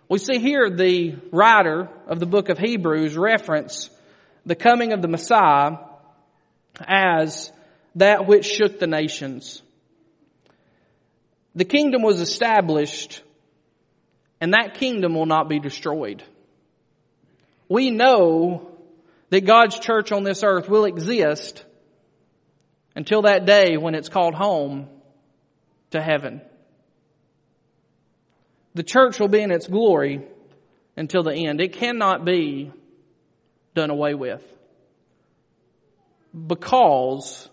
We 0.08 0.18
see 0.18 0.38
here 0.38 0.70
the 0.70 1.16
writer 1.32 1.88
of 2.06 2.20
the 2.20 2.26
book 2.26 2.48
of 2.48 2.58
Hebrews 2.58 3.16
reference 3.16 3.90
the 4.44 4.54
coming 4.54 4.92
of 4.92 5.02
the 5.02 5.08
Messiah 5.08 5.78
as 6.80 7.50
that 7.96 8.26
which 8.26 8.46
shook 8.46 8.78
the 8.78 8.86
nations. 8.86 9.62
The 11.56 11.64
kingdom 11.64 12.02
was 12.02 12.20
established 12.20 13.22
and 14.40 14.52
that 14.52 14.74
kingdom 14.74 15.14
will 15.14 15.26
not 15.26 15.48
be 15.48 15.58
destroyed. 15.58 16.22
We 17.68 17.90
know 17.90 18.70
that 19.30 19.44
God's 19.44 19.78
church 19.78 20.12
on 20.12 20.22
this 20.22 20.42
earth 20.42 20.68
will 20.68 20.84
exist 20.84 21.64
until 22.94 23.22
that 23.22 23.44
day 23.44 23.76
when 23.76 23.94
it's 23.94 24.08
called 24.08 24.34
home 24.34 24.88
to 25.90 26.00
heaven. 26.00 26.40
The 28.74 28.82
church 28.82 29.18
will 29.18 29.28
be 29.28 29.40
in 29.40 29.50
its 29.50 29.66
glory 29.66 30.26
until 30.96 31.22
the 31.22 31.32
end. 31.32 31.60
It 31.60 31.74
cannot 31.74 32.24
be 32.24 32.72
done 33.74 33.90
away 33.90 34.14
with. 34.14 34.42
Because 36.34 37.48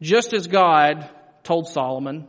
just 0.00 0.32
as 0.32 0.46
God 0.46 1.08
told 1.42 1.68
Solomon, 1.68 2.26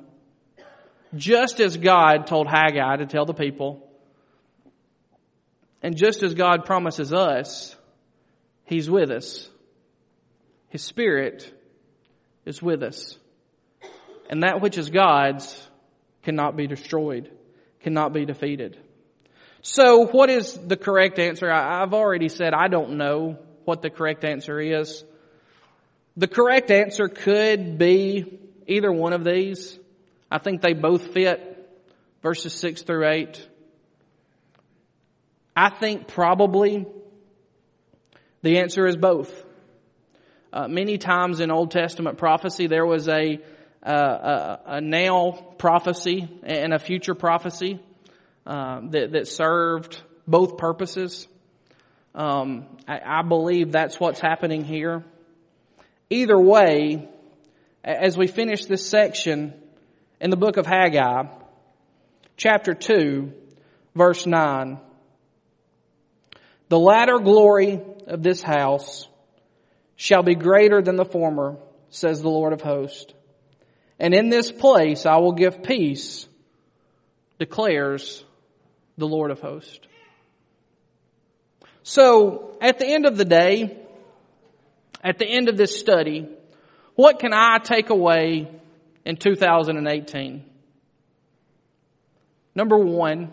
just 1.15 1.59
as 1.59 1.77
God 1.77 2.27
told 2.27 2.47
Haggai 2.47 2.97
to 2.97 3.05
tell 3.05 3.25
the 3.25 3.33
people, 3.33 3.87
and 5.81 5.95
just 5.97 6.23
as 6.23 6.33
God 6.33 6.65
promises 6.65 7.13
us, 7.13 7.75
He's 8.73 8.89
with 8.89 9.11
us. 9.11 9.47
His 10.69 10.81
Spirit 10.81 11.47
is 12.43 12.59
with 12.59 12.81
us. 12.81 13.19
And 14.31 14.41
that 14.41 14.61
which 14.61 14.79
is 14.79 14.89
God's 14.89 15.45
cannot 16.23 16.57
be 16.57 16.65
destroyed, 16.65 17.29
cannot 17.81 18.13
be 18.13 18.25
defeated. 18.25 18.79
So 19.61 20.07
what 20.07 20.31
is 20.31 20.57
the 20.57 20.75
correct 20.75 21.19
answer? 21.19 21.51
I've 21.51 21.93
already 21.93 22.29
said 22.29 22.55
I 22.55 22.67
don't 22.67 22.97
know 22.97 23.37
what 23.63 23.83
the 23.83 23.91
correct 23.91 24.25
answer 24.25 24.59
is. 24.59 25.03
The 26.17 26.27
correct 26.27 26.71
answer 26.71 27.07
could 27.09 27.77
be 27.77 28.39
either 28.65 28.91
one 28.91 29.13
of 29.13 29.23
these. 29.23 29.77
I 30.31 30.39
think 30.39 30.63
they 30.63 30.73
both 30.73 31.13
fit 31.13 31.69
verses 32.23 32.53
6 32.55 32.81
through 32.81 33.07
8. 33.07 33.47
I 35.55 35.69
think 35.69 36.07
probably 36.07 36.87
the 38.43 38.59
answer 38.59 38.85
is 38.85 38.97
both. 38.97 39.43
Uh, 40.51 40.67
many 40.67 40.97
times 40.97 41.39
in 41.39 41.49
Old 41.49 41.71
Testament 41.71 42.17
prophecy, 42.17 42.67
there 42.67 42.85
was 42.85 43.07
a, 43.07 43.39
uh, 43.81 43.89
a, 43.89 44.59
a, 44.65 44.81
now 44.81 45.31
prophecy 45.57 46.29
and 46.43 46.73
a 46.73 46.77
future 46.77 47.15
prophecy 47.15 47.79
uh, 48.45 48.81
that, 48.89 49.13
that 49.13 49.27
served 49.27 49.99
both 50.27 50.57
purposes. 50.57 51.27
Um, 52.13 52.67
I, 52.87 52.99
I 53.03 53.21
believe 53.23 53.71
that's 53.71 53.99
what's 53.99 54.19
happening 54.19 54.63
here. 54.65 55.03
Either 56.09 56.37
way, 56.37 57.09
as 57.83 58.17
we 58.17 58.27
finish 58.27 58.65
this 58.65 58.87
section 58.87 59.53
in 60.19 60.29
the 60.29 60.37
book 60.37 60.57
of 60.57 60.65
Haggai, 60.65 61.23
chapter 62.35 62.73
2, 62.73 63.31
verse 63.95 64.27
9, 64.27 64.79
the 66.67 66.79
latter 66.79 67.19
glory 67.19 67.81
of 68.07 68.23
this 68.23 68.41
house 68.41 69.07
shall 69.95 70.23
be 70.23 70.35
greater 70.35 70.81
than 70.81 70.95
the 70.95 71.05
former, 71.05 71.57
says 71.89 72.21
the 72.21 72.29
Lord 72.29 72.53
of 72.53 72.61
hosts. 72.61 73.13
And 73.99 74.13
in 74.13 74.29
this 74.29 74.51
place 74.51 75.05
I 75.05 75.17
will 75.17 75.33
give 75.33 75.63
peace, 75.63 76.27
declares 77.39 78.23
the 78.97 79.07
Lord 79.07 79.31
of 79.31 79.39
hosts. 79.39 79.79
So, 81.83 82.57
at 82.61 82.79
the 82.79 82.87
end 82.87 83.05
of 83.05 83.17
the 83.17 83.25
day, 83.25 83.77
at 85.03 85.19
the 85.19 85.27
end 85.27 85.49
of 85.49 85.57
this 85.57 85.77
study, 85.77 86.29
what 86.95 87.19
can 87.19 87.33
I 87.33 87.57
take 87.57 87.89
away 87.89 88.47
in 89.03 89.17
2018? 89.17 90.45
Number 92.55 92.77
one, 92.77 93.31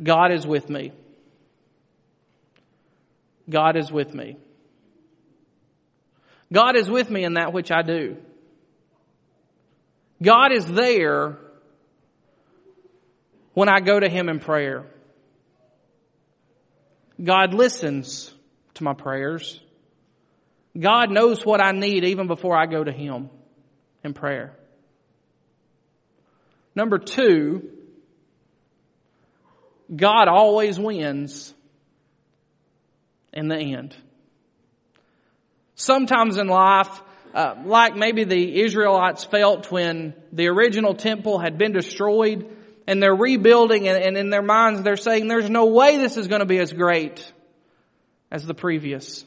God 0.00 0.30
is 0.32 0.46
with 0.46 0.68
me. 0.68 0.92
God 3.48 3.76
is 3.76 3.90
with 3.90 4.14
me. 4.14 4.36
God 6.52 6.76
is 6.76 6.90
with 6.90 7.10
me 7.10 7.24
in 7.24 7.34
that 7.34 7.52
which 7.52 7.70
I 7.70 7.82
do. 7.82 8.16
God 10.22 10.52
is 10.52 10.66
there 10.66 11.38
when 13.54 13.68
I 13.68 13.80
go 13.80 14.00
to 14.00 14.08
Him 14.08 14.28
in 14.28 14.40
prayer. 14.40 14.86
God 17.22 17.54
listens 17.54 18.32
to 18.74 18.84
my 18.84 18.94
prayers. 18.94 19.60
God 20.78 21.10
knows 21.10 21.44
what 21.44 21.60
I 21.60 21.72
need 21.72 22.04
even 22.04 22.26
before 22.28 22.56
I 22.56 22.66
go 22.66 22.82
to 22.82 22.92
Him 22.92 23.30
in 24.04 24.14
prayer. 24.14 24.56
Number 26.74 26.98
two, 26.98 27.68
God 29.94 30.28
always 30.28 30.78
wins 30.78 31.52
in 33.38 33.48
the 33.48 33.56
end. 33.56 33.96
Sometimes 35.76 36.38
in 36.38 36.48
life, 36.48 37.02
uh, 37.32 37.54
like 37.64 37.94
maybe 37.94 38.24
the 38.24 38.62
Israelites 38.62 39.24
felt 39.24 39.70
when 39.70 40.14
the 40.32 40.48
original 40.48 40.94
temple 40.94 41.38
had 41.38 41.56
been 41.56 41.72
destroyed 41.72 42.54
and 42.86 43.02
they're 43.02 43.14
rebuilding 43.14 43.86
and, 43.86 44.02
and 44.02 44.16
in 44.16 44.30
their 44.30 44.42
minds 44.42 44.82
they're 44.82 44.96
saying 44.96 45.28
there's 45.28 45.48
no 45.48 45.66
way 45.66 45.98
this 45.98 46.16
is 46.16 46.26
going 46.26 46.40
to 46.40 46.46
be 46.46 46.58
as 46.58 46.72
great 46.72 47.32
as 48.30 48.44
the 48.44 48.54
previous. 48.54 49.24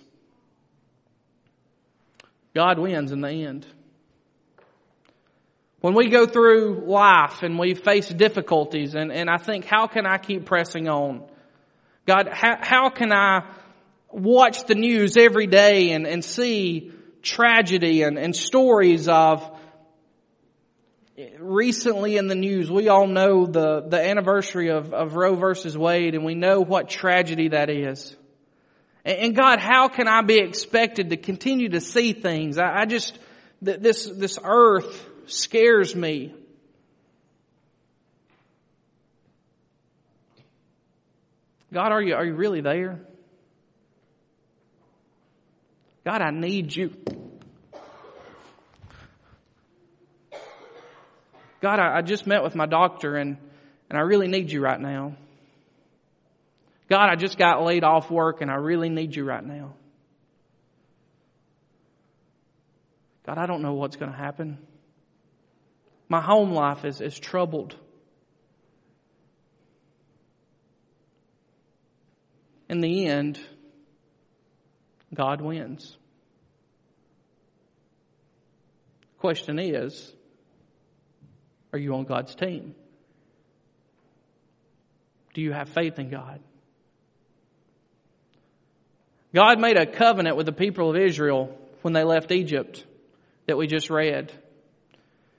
God 2.53 2.79
wins 2.79 3.13
in 3.13 3.21
the 3.21 3.29
end. 3.29 3.65
When 5.79 5.95
we 5.95 6.09
go 6.09 6.27
through 6.27 6.83
life 6.85 7.43
and 7.43 7.57
we 7.57 7.75
face 7.75 8.09
difficulties 8.09 8.93
and, 8.93 9.11
and 9.11 9.29
I 9.29 9.37
think, 9.37 9.65
how 9.65 9.87
can 9.87 10.05
I 10.05 10.17
keep 10.17 10.45
pressing 10.45 10.89
on? 10.89 11.23
God, 12.05 12.27
how, 12.31 12.57
how 12.59 12.89
can 12.89 13.13
I 13.13 13.45
watch 14.11 14.65
the 14.65 14.75
news 14.75 15.17
every 15.17 15.47
day 15.47 15.91
and, 15.91 16.05
and 16.05 16.23
see 16.23 16.91
tragedy 17.21 18.03
and, 18.03 18.17
and 18.17 18.35
stories 18.35 19.07
of 19.07 19.49
recently 21.39 22.17
in 22.17 22.27
the 22.27 22.35
news, 22.35 22.71
we 22.71 22.87
all 22.87 23.07
know 23.07 23.45
the, 23.45 23.81
the 23.81 24.01
anniversary 24.01 24.69
of, 24.69 24.93
of 24.93 25.15
Roe 25.15 25.35
versus 25.35 25.77
Wade 25.77 26.15
and 26.15 26.25
we 26.25 26.35
know 26.35 26.61
what 26.61 26.89
tragedy 26.89 27.49
that 27.49 27.69
is. 27.69 28.15
And, 29.05 29.17
and 29.17 29.35
God, 29.35 29.59
how 29.59 29.87
can 29.87 30.07
I 30.07 30.21
be 30.21 30.39
expected 30.39 31.09
to 31.09 31.17
continue 31.17 31.69
to 31.69 31.81
see 31.81 32.13
things? 32.13 32.57
I, 32.57 32.81
I 32.81 32.85
just, 32.85 33.17
this, 33.61 34.05
this 34.05 34.39
earth 34.43 35.05
scares 35.27 35.95
me. 35.95 36.33
God, 41.73 41.91
are 41.91 42.01
you, 42.01 42.15
are 42.15 42.25
you 42.25 42.35
really 42.35 42.61
there? 42.61 42.99
God, 46.03 46.21
I 46.21 46.31
need 46.31 46.75
you. 46.75 46.95
God, 51.61 51.79
I, 51.79 51.97
I 51.97 52.01
just 52.01 52.25
met 52.25 52.43
with 52.43 52.55
my 52.55 52.65
doctor 52.65 53.15
and, 53.15 53.37
and 53.89 53.97
I 53.97 54.01
really 54.01 54.27
need 54.27 54.51
you 54.51 54.61
right 54.61 54.79
now. 54.79 55.15
God, 56.89 57.09
I 57.09 57.15
just 57.15 57.37
got 57.37 57.63
laid 57.63 57.83
off 57.83 58.09
work 58.09 58.41
and 58.41 58.49
I 58.49 58.55
really 58.55 58.89
need 58.89 59.15
you 59.15 59.23
right 59.23 59.43
now. 59.43 59.75
God, 63.25 63.37
I 63.37 63.45
don't 63.45 63.61
know 63.61 63.73
what's 63.73 63.95
going 63.95 64.11
to 64.11 64.17
happen. 64.17 64.57
My 66.09 66.19
home 66.19 66.51
life 66.51 66.83
is, 66.83 66.99
is 66.99 67.17
troubled. 67.17 67.75
In 72.67 72.81
the 72.81 73.05
end, 73.05 73.39
God 75.13 75.41
wins. 75.41 75.97
Question 79.19 79.59
is, 79.59 80.11
are 81.73 81.79
you 81.79 81.93
on 81.93 82.05
God's 82.05 82.33
team? 82.33 82.75
Do 85.33 85.41
you 85.41 85.53
have 85.53 85.69
faith 85.69 85.99
in 85.99 86.09
God? 86.09 86.39
God 89.33 89.59
made 89.59 89.77
a 89.77 89.85
covenant 89.85 90.35
with 90.35 90.45
the 90.45 90.51
people 90.51 90.89
of 90.89 90.97
Israel 90.97 91.57
when 91.83 91.93
they 91.93 92.03
left 92.03 92.31
Egypt 92.31 92.85
that 93.47 93.57
we 93.57 93.67
just 93.67 93.89
read. 93.89 94.31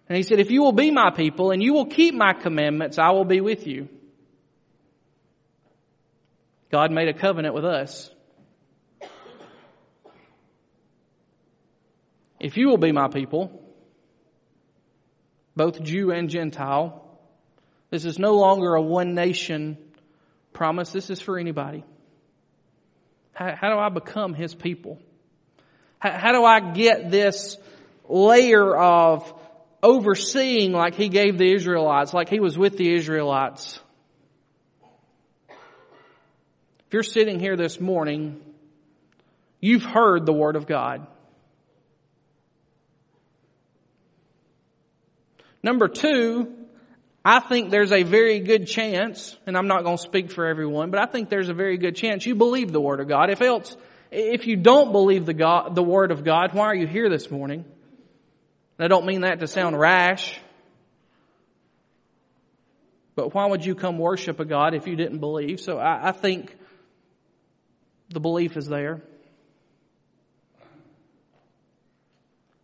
And 0.09 0.17
he 0.17 0.23
said, 0.23 0.41
if 0.41 0.51
you 0.51 0.63
will 0.63 0.73
be 0.73 0.91
my 0.91 1.11
people 1.11 1.51
and 1.51 1.63
you 1.63 1.75
will 1.75 1.87
keep 1.87 2.15
my 2.15 2.33
commandments, 2.33 2.99
I 2.99 3.11
will 3.11 3.25
be 3.25 3.41
with 3.41 3.67
you. 3.67 3.89
God 6.71 6.91
made 6.91 7.09
a 7.09 7.15
covenant 7.15 7.55
with 7.55 7.65
us. 7.65 8.11
If 12.43 12.57
you 12.57 12.69
will 12.69 12.77
be 12.77 12.91
my 12.91 13.07
people, 13.07 13.63
both 15.55 15.81
Jew 15.81 16.11
and 16.11 16.29
Gentile, 16.29 17.09
this 17.91 18.05
is 18.05 18.19
no 18.19 18.35
longer 18.35 18.75
a 18.75 18.83
one 18.83 19.15
nation 19.15 19.79
promise. 20.53 20.91
This 20.91 21.09
is 21.09 21.21
for 21.21 21.39
anybody. 21.39 21.85
How, 23.33 23.55
how 23.55 23.73
do 23.73 23.79
I 23.79 23.91
become 23.91 24.35
his 24.35 24.57
people? 24.57 24.99
How, 26.01 26.19
how 26.19 26.33
do 26.33 26.45
I 26.45 26.73
get 26.73 27.13
this 27.13 27.57
layer 28.09 28.77
of 28.77 29.33
overseeing 29.81 30.73
like 30.73 30.97
he 30.97 31.09
gave 31.09 31.39
the 31.39 31.55
Israelites, 31.55 32.13
like 32.13 32.29
he 32.29 32.41
was 32.41 32.59
with 32.59 32.77
the 32.77 32.93
Israelites? 32.93 33.79
If 35.49 36.93
you're 36.93 37.05
sitting 37.05 37.39
here 37.39 37.57
this 37.57 37.81
morning, 37.81 38.41
you've 39.61 39.85
heard 39.85 40.27
the 40.27 40.33
Word 40.33 40.57
of 40.57 40.67
God. 40.67 41.07
Number 45.63 45.89
two, 45.89 46.53
I 47.25 47.39
think 47.39 47.71
there's 47.71 47.93
a 47.93 48.03
very 48.03 48.41
good 48.41 48.67
chance, 48.67 49.37
and 49.47 49.57
I'm 49.57 49.69
not 49.69 49.85
going 49.85 49.97
to 49.97 50.03
speak 50.03 50.33
for 50.33 50.47
everyone, 50.47 50.91
but 50.91 51.01
I 51.01 51.07
think 51.07 51.29
there's 51.29 51.49
a 51.49 51.55
very 51.55 51.79
good 51.79 51.95
chance 51.95 52.27
you 52.27 52.35
believe 52.35 52.73
the 52.73 52.81
Word 52.81 52.99
of 52.99 53.07
God. 53.07 53.31
If 53.31 53.41
else, 53.41 53.77
if 54.11 54.47
you 54.47 54.57
don't 54.57 54.91
believe 54.91 55.25
the 55.25 55.35
God, 55.35 55.77
the 55.77 55.83
Word 55.83 56.11
of 56.11 56.25
God, 56.25 56.53
why 56.53 56.67
are 56.67 56.75
you 56.75 56.89
here 56.89 57.09
this 57.09 57.31
morning? 57.31 57.65
I 58.79 58.89
don't 58.89 59.07
mean 59.07 59.21
that 59.21 59.39
to 59.39 59.47
sound 59.47 59.79
rash, 59.79 60.41
but 63.15 63.33
why 63.33 63.47
would 63.47 63.65
you 63.65 63.77
come 63.77 63.99
worship 63.99 64.41
a 64.41 64.45
God 64.45 64.75
if 64.75 64.89
you 64.89 64.97
didn't 64.97 65.19
believe? 65.19 65.61
So 65.61 65.79
I, 65.79 66.09
I 66.09 66.13
think 66.13 66.57
the 68.09 68.19
belief 68.19 68.57
is 68.57 68.67
there. 68.67 69.03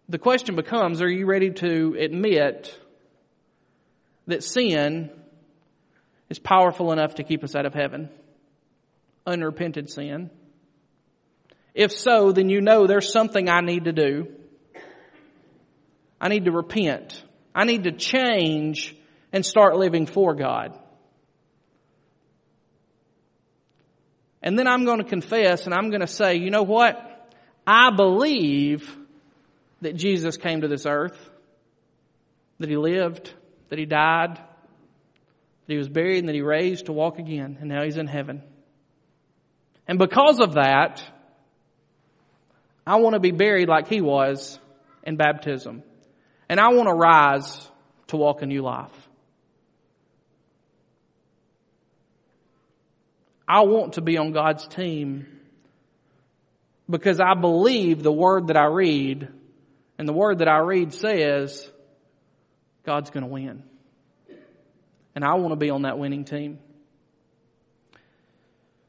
The 0.09 0.19
question 0.19 0.57
becomes, 0.57 1.01
are 1.03 1.09
you 1.09 1.27
ready 1.27 1.51
to 1.51 1.95
admit 1.97 2.77
that 4.29 4.45
sin 4.45 5.11
is 6.31 6.38
powerful 6.38 6.93
enough 6.93 7.17
to 7.17 7.25
keep 7.25 7.43
us 7.43 7.57
out 7.57 7.67
of 7.67 7.75
heaven. 7.75 8.11
Unrepented 9.27 9.91
sin. 9.91 10.31
If 11.75 11.93
so, 11.93 12.33
then 12.33 12.49
you 12.49 12.61
know 12.61 12.87
there's 12.87 13.11
something 13.11 13.49
I 13.49 13.61
need 13.61 13.85
to 13.85 13.93
do. 13.93 14.29
I 16.21 16.29
need 16.29 16.45
to 16.45 16.53
repent. 16.53 17.23
I 17.55 17.64
need 17.64 17.85
to 17.85 17.93
change 17.93 18.95
and 19.33 19.45
start 19.45 19.77
living 19.77 20.07
for 20.07 20.35
God. 20.35 20.79
And 24.43 24.59
then 24.59 24.67
I'm 24.67 24.85
going 24.85 24.99
to 24.99 25.05
confess 25.05 25.67
and 25.67 25.75
I'm 25.75 25.91
going 25.91 26.01
to 26.01 26.07
say, 26.07 26.37
you 26.37 26.51
know 26.51 26.62
what? 26.62 27.05
I 27.67 27.91
believe 27.95 28.97
that 29.81 29.95
Jesus 29.95 30.37
came 30.37 30.62
to 30.62 30.69
this 30.69 30.87
earth, 30.87 31.19
that 32.59 32.69
He 32.69 32.77
lived, 32.77 33.33
that 33.68 33.78
he 33.78 33.87
died, 33.87 34.37
that 34.37 35.72
he 35.72 35.76
was 35.76 35.88
buried, 35.88 36.18
and 36.18 36.28
that 36.28 36.35
he 36.35 36.42
raised 36.42 36.87
to 36.87 36.92
walk 36.92 37.18
again, 37.18 37.59
and 37.61 37.68
now 37.68 37.83
he's 37.83 37.96
in 37.96 38.07
heaven. 38.07 38.42
And 39.87 39.98
because 39.98 40.40
of 40.40 40.54
that, 40.54 41.02
I 42.87 42.96
want 42.96 43.14
to 43.14 43.20
be 43.20 43.33
buried 43.33 43.68
like 43.68 43.88
he 43.88 44.00
was 44.00 44.59
in 45.02 45.16
baptism. 45.16 45.83
And 46.48 46.59
I 46.59 46.68
want 46.68 46.88
to 46.88 46.94
rise 46.94 47.70
to 48.09 48.16
walk 48.16 48.42
a 48.42 48.46
new 48.46 48.62
life. 48.62 48.92
I 53.46 53.62
want 53.62 53.94
to 53.94 54.02
be 54.02 54.18
on 54.18 54.33
God's 54.33 54.66
team 54.66 55.26
because 56.88 57.20
I 57.20 57.35
believe 57.35 58.02
the 58.02 58.12
word 58.12 58.48
that 58.48 58.57
I 58.57 58.66
read, 58.66 59.28
and 59.98 60.09
the 60.09 60.12
word 60.12 60.38
that 60.38 60.48
I 60.48 60.59
read 60.59 60.92
says 60.92 61.70
God's 62.88 63.11
going 63.11 63.22
to 63.22 63.29
win. 63.29 63.62
And 65.14 65.22
I 65.22 65.35
want 65.35 65.51
to 65.51 65.57
be 65.57 65.68
on 65.68 65.83
that 65.83 65.98
winning 65.98 66.24
team. 66.24 66.59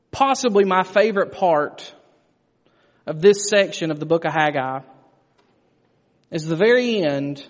Possibly 0.09 0.63
my 0.63 0.83
favorite 0.83 1.33
part 1.33 1.93
of 3.05 3.21
this 3.21 3.49
section 3.49 3.91
of 3.91 3.99
the 3.99 4.05
book 4.05 4.23
of 4.23 4.31
Haggai 4.31 4.83
is 6.31 6.47
the 6.47 6.55
very 6.55 7.01
end 7.01 7.45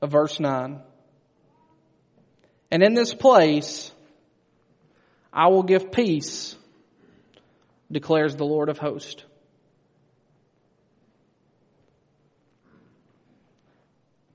of 0.00 0.10
verse 0.10 0.40
9. 0.40 0.80
And 2.70 2.82
in 2.82 2.94
this 2.94 3.12
place, 3.12 3.92
I 5.34 5.48
will 5.48 5.64
give 5.64 5.92
peace, 5.92 6.56
declares 7.92 8.36
the 8.36 8.46
Lord 8.46 8.70
of 8.70 8.78
hosts. 8.78 9.22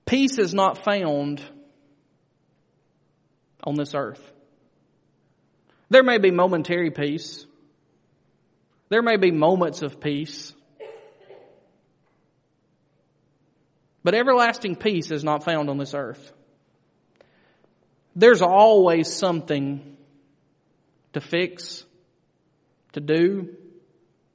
Peace 0.10 0.40
is 0.40 0.56
not 0.56 0.84
found 0.84 1.40
on 3.64 3.76
this 3.76 3.94
earth. 3.94 4.24
There 5.92 6.02
may 6.02 6.18
be 6.18 6.32
momentary 6.32 6.90
peace. 6.90 7.46
There 8.90 9.04
may 9.04 9.18
be 9.18 9.30
moments 9.30 9.84
of 9.84 10.02
peace. 10.02 10.52
But 14.04 14.16
everlasting 14.16 14.78
peace 14.78 15.12
is 15.12 15.24
not 15.24 15.44
found 15.44 15.70
on 15.70 15.78
this 15.78 15.94
earth. 15.94 16.32
There's 18.16 18.42
always 18.42 19.14
something 19.14 19.96
to 21.14 21.22
fix, 21.22 21.86
to 22.94 23.00
do, 23.00 23.56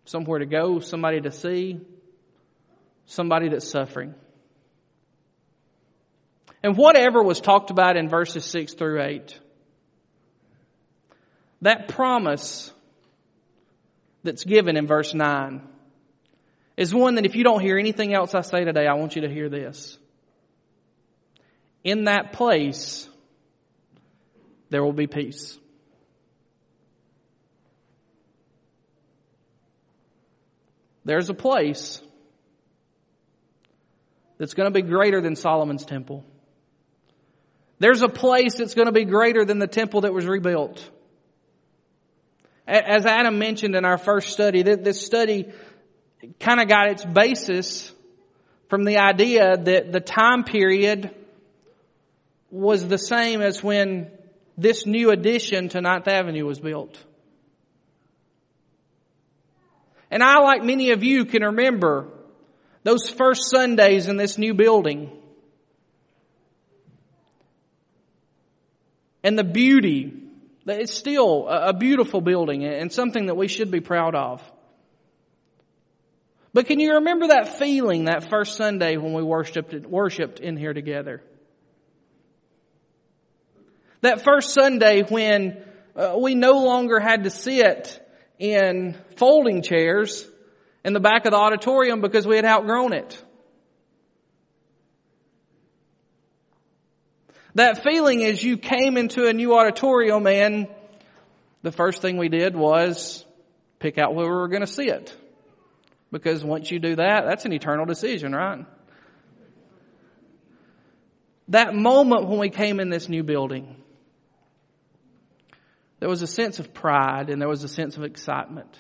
somewhere 0.05 0.39
to 0.39 0.47
go, 0.47 0.79
somebody 0.79 1.21
to 1.23 1.33
see, 1.33 1.81
somebody 3.07 3.49
that's 3.49 3.69
suffering. 3.69 4.15
And 6.64 6.79
whatever 6.79 7.22
was 7.22 7.42
talked 7.42 7.70
about 7.70 7.98
in 7.98 8.09
verses 8.09 8.42
6 8.46 8.72
through 8.72 9.03
8, 9.03 9.38
that 11.61 11.88
promise 11.88 12.72
that's 14.22 14.44
given 14.44 14.79
in 14.79 14.87
verse 14.87 15.12
9 15.12 15.61
is 16.79 16.94
one 16.94 17.16
that 17.16 17.27
if 17.27 17.37
you 17.37 17.44
don't 17.44 17.61
hear 17.61 17.77
anything 17.77 18.14
else 18.14 18.35
I 18.35 18.40
say 18.40 18.64
today, 18.64 18.87
I 18.87 18.94
want 18.94 19.14
you 19.14 19.22
to 19.22 19.29
hear 19.29 19.50
this. 19.50 19.98
In 21.85 22.05
that 22.05 22.33
place, 22.33 23.07
there 24.70 24.83
will 24.83 24.94
be 24.94 25.07
peace. 25.07 25.59
There's 31.05 31.29
a 31.29 31.35
place 31.35 32.00
that's 34.38 34.55
going 34.55 34.72
to 34.72 34.74
be 34.74 34.81
greater 34.81 35.20
than 35.20 35.37
Solomon's 35.37 35.85
temple. 35.85 36.24
There's 37.85 38.01
a 38.01 38.09
place 38.09 38.55
that's 38.55 38.73
going 38.73 38.87
to 38.87 38.92
be 38.92 39.05
greater 39.05 39.44
than 39.44 39.59
the 39.59 39.66
temple 39.66 40.01
that 40.01 40.14
was 40.14 40.25
rebuilt. 40.25 40.83
As 42.66 43.05
Adam 43.05 43.38
mentioned 43.38 43.77
in 43.77 43.85
our 43.85 43.99
first 43.99 44.31
study, 44.31 44.62
this 44.62 45.05
study 45.05 45.53
kind 46.40 46.61
of 46.61 46.68
got 46.68 46.88
its 46.88 47.05
basis 47.05 47.92
from 48.70 48.85
the 48.85 48.97
idea 48.97 49.59
that 49.59 49.92
the 49.92 50.01
time 50.01 50.44
period 50.44 51.14
was 52.51 52.88
the 52.88 52.97
same 52.97 53.42
as 53.42 53.62
when 53.62 54.11
this 54.57 54.87
new 54.87 55.11
addition 55.11 55.68
to 55.68 55.83
Ninth 55.83 56.09
Avenue 56.09 56.47
was 56.47 56.61
built. 56.61 56.97
And 60.11 60.22
I, 60.22 60.39
like 60.39 60.64
many 60.64 60.93
of 60.93 61.05
you, 61.05 61.26
can 61.26 61.43
remember 61.43 62.09
those 62.82 63.11
first 63.11 63.51
Sundays 63.51 64.09
in 64.09 64.16
this 64.16 64.39
new 64.39 64.55
building. 64.55 65.11
And 69.25 69.37
the 69.37 69.43
beauty. 69.43 70.12
It's 70.66 70.95
still 70.95 71.49
a 71.49 71.72
beautiful 71.72 72.20
building 72.20 72.64
and 72.64 72.93
something 72.93 73.27
that 73.27 73.37
we 73.37 73.49
should 73.49 73.70
be 73.70 73.81
proud 73.81 74.14
of. 74.14 74.41
But 76.53 76.66
can 76.66 76.79
you 76.79 76.95
remember 76.95 77.29
that 77.29 77.59
feeling 77.59 78.05
that 78.05 78.31
first 78.31 78.57
Sunday 78.57 78.97
when 78.97 79.12
we 79.12 79.22
worshiped, 79.22 79.75
worshiped 79.75 80.39
in 80.39 80.57
here 80.57 80.72
together? 80.72 81.22
That 84.03 84.22
first 84.22 84.55
Sunday 84.55 85.03
when 85.03 85.64
uh, 85.97 86.16
we 86.20 86.35
no 86.35 86.62
longer 86.62 87.01
had 87.01 87.25
to 87.25 87.31
sit 87.31 88.01
in 88.39 88.97
folding 89.16 89.62
chairs 89.62 90.29
in 90.85 90.93
the 90.93 91.01
back 91.01 91.25
of 91.25 91.33
the 91.33 91.39
auditorium 91.39 92.01
because 92.01 92.27
we 92.27 92.37
had 92.37 92.45
outgrown 92.45 92.93
it. 92.93 93.24
That 97.55 97.84
feeling 97.84 98.20
is 98.20 98.42
you 98.42 98.57
came 98.57 98.96
into 98.96 99.26
a 99.26 99.32
new 99.32 99.57
auditorium 99.57 100.26
and 100.26 100.68
the 101.62 101.70
first 101.70 102.02
thing 102.02 102.16
we 102.16 102.28
did 102.28 102.57
was 102.57 103.24
pick 103.78 103.96
out 103.96 104.14
where 104.14 104.26
we 104.26 104.34
were 104.34 104.48
going 104.48 104.62
to 104.62 104.66
sit. 104.66 105.16
Because 106.11 106.44
once 106.44 106.70
you 106.70 106.78
do 106.78 106.96
that, 106.96 107.24
that's 107.26 107.44
an 107.44 107.52
eternal 107.52 107.86
decision, 107.86 108.32
right? 108.32 108.64
That 111.48 111.74
moment 111.74 112.26
when 112.28 112.38
we 112.38 112.50
came 112.50 112.80
in 112.80 112.88
this 112.88 113.09
new 113.09 113.22
building, 113.22 113.76
there 116.00 116.09
was 116.09 116.22
a 116.22 116.26
sense 116.26 116.59
of 116.59 116.74
pride 116.74 117.30
and 117.30 117.40
there 117.40 117.48
was 117.48 117.62
a 117.62 117.68
sense 117.68 117.96
of 117.96 118.02
excitement. 118.02 118.76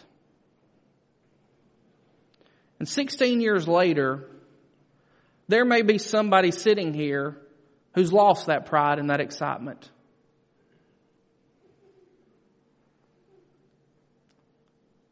And 2.78 2.88
16 2.88 3.40
years 3.40 3.68
later, 3.68 4.28
there 5.48 5.64
may 5.64 5.82
be 5.82 5.98
somebody 5.98 6.50
sitting 6.50 6.92
here 6.92 7.36
who's 7.94 8.12
lost 8.12 8.46
that 8.46 8.66
pride 8.66 8.98
and 8.98 9.10
that 9.10 9.20
excitement. 9.20 9.90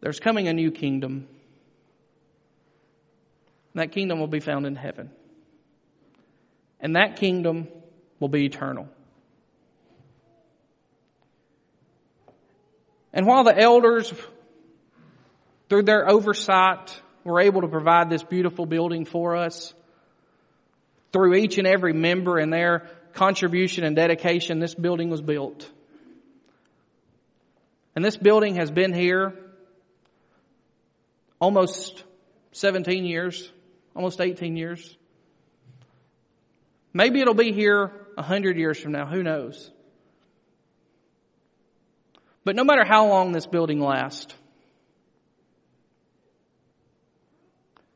There's 0.01 0.19
coming 0.19 0.49
a 0.49 0.53
new 0.53 0.73
kingdom. 0.73 1.29
That 3.75 3.93
kingdom 3.93 4.19
will 4.19 4.27
be 4.27 4.41
found 4.41 4.67
in 4.67 4.75
heaven. 4.75 5.11
And 6.81 6.97
that 6.97 7.17
kingdom 7.17 7.69
will 8.19 8.29
be 8.29 8.45
eternal. 8.45 8.89
And 13.13 13.27
while 13.27 13.45
the 13.45 13.57
elders, 13.57 14.13
through 15.69 15.85
their 15.85 16.11
oversight, 16.11 17.01
were 17.23 17.41
able 17.41 17.61
to 17.61 17.69
provide 17.69 18.11
this 18.11 18.25
beautiful 18.25 18.67
building 18.67 19.05
for 19.05 19.37
us, 19.37 19.73
through 21.13 21.35
each 21.35 21.59
and 21.59 21.67
every 21.67 21.93
member 21.93 22.39
and 22.39 22.53
their 22.53 22.89
contribution 23.13 23.85
and 23.85 23.95
dedication, 23.95 24.59
this 24.59 24.75
building 24.75 25.11
was 25.11 25.21
built. 25.21 25.71
And 27.95 28.05
this 28.05 28.17
building 28.17 28.57
has 28.57 28.71
been 28.71 28.93
here 28.93 29.35
almost 31.39 32.05
17 32.53 33.05
years, 33.05 33.51
almost 33.95 34.21
18 34.21 34.57
years. 34.57 34.97
Maybe 36.95 37.21
it'll 37.21 37.35
be 37.35 37.53
here 37.53 37.91
a 38.17 38.23
hundred 38.23 38.57
years 38.57 38.79
from 38.79 38.93
now. 38.93 39.07
Who 39.07 39.23
knows? 39.23 39.71
But 42.45 42.57
no 42.57 42.65
matter 42.65 42.85
how 42.85 43.07
long 43.07 43.33
this 43.33 43.47
building 43.47 43.81
lasts, 43.81 44.35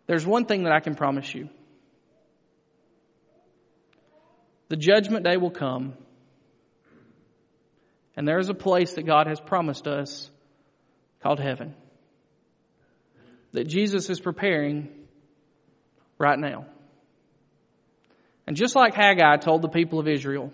there's 0.07 0.25
one 0.25 0.45
thing 0.45 0.65
that 0.65 0.73
I 0.73 0.81
can 0.81 0.95
promise 0.95 1.35
you. 1.35 1.49
The 4.69 4.77
judgment 4.77 5.25
day 5.25 5.37
will 5.37 5.51
come, 5.51 5.95
and 8.17 8.27
there 8.27 8.39
is 8.39 8.49
a 8.49 8.55
place 8.55 8.95
that 8.95 9.05
God 9.05 9.27
has 9.27 9.41
promised 9.41 9.87
us 9.87 10.31
called 11.23 11.39
heaven 11.41 11.75
that 13.57 13.67
Jesus 13.67 14.11
is 14.11 14.21
preparing 14.21 14.89
right 16.19 16.39
now. 16.39 16.67
And 18.47 18.55
just 18.55 18.77
like 18.77 18.95
Haggai 18.95 19.39
told 19.39 19.63
the 19.63 19.69
people 19.69 19.99
of 19.99 20.07
Israel, 20.07 20.53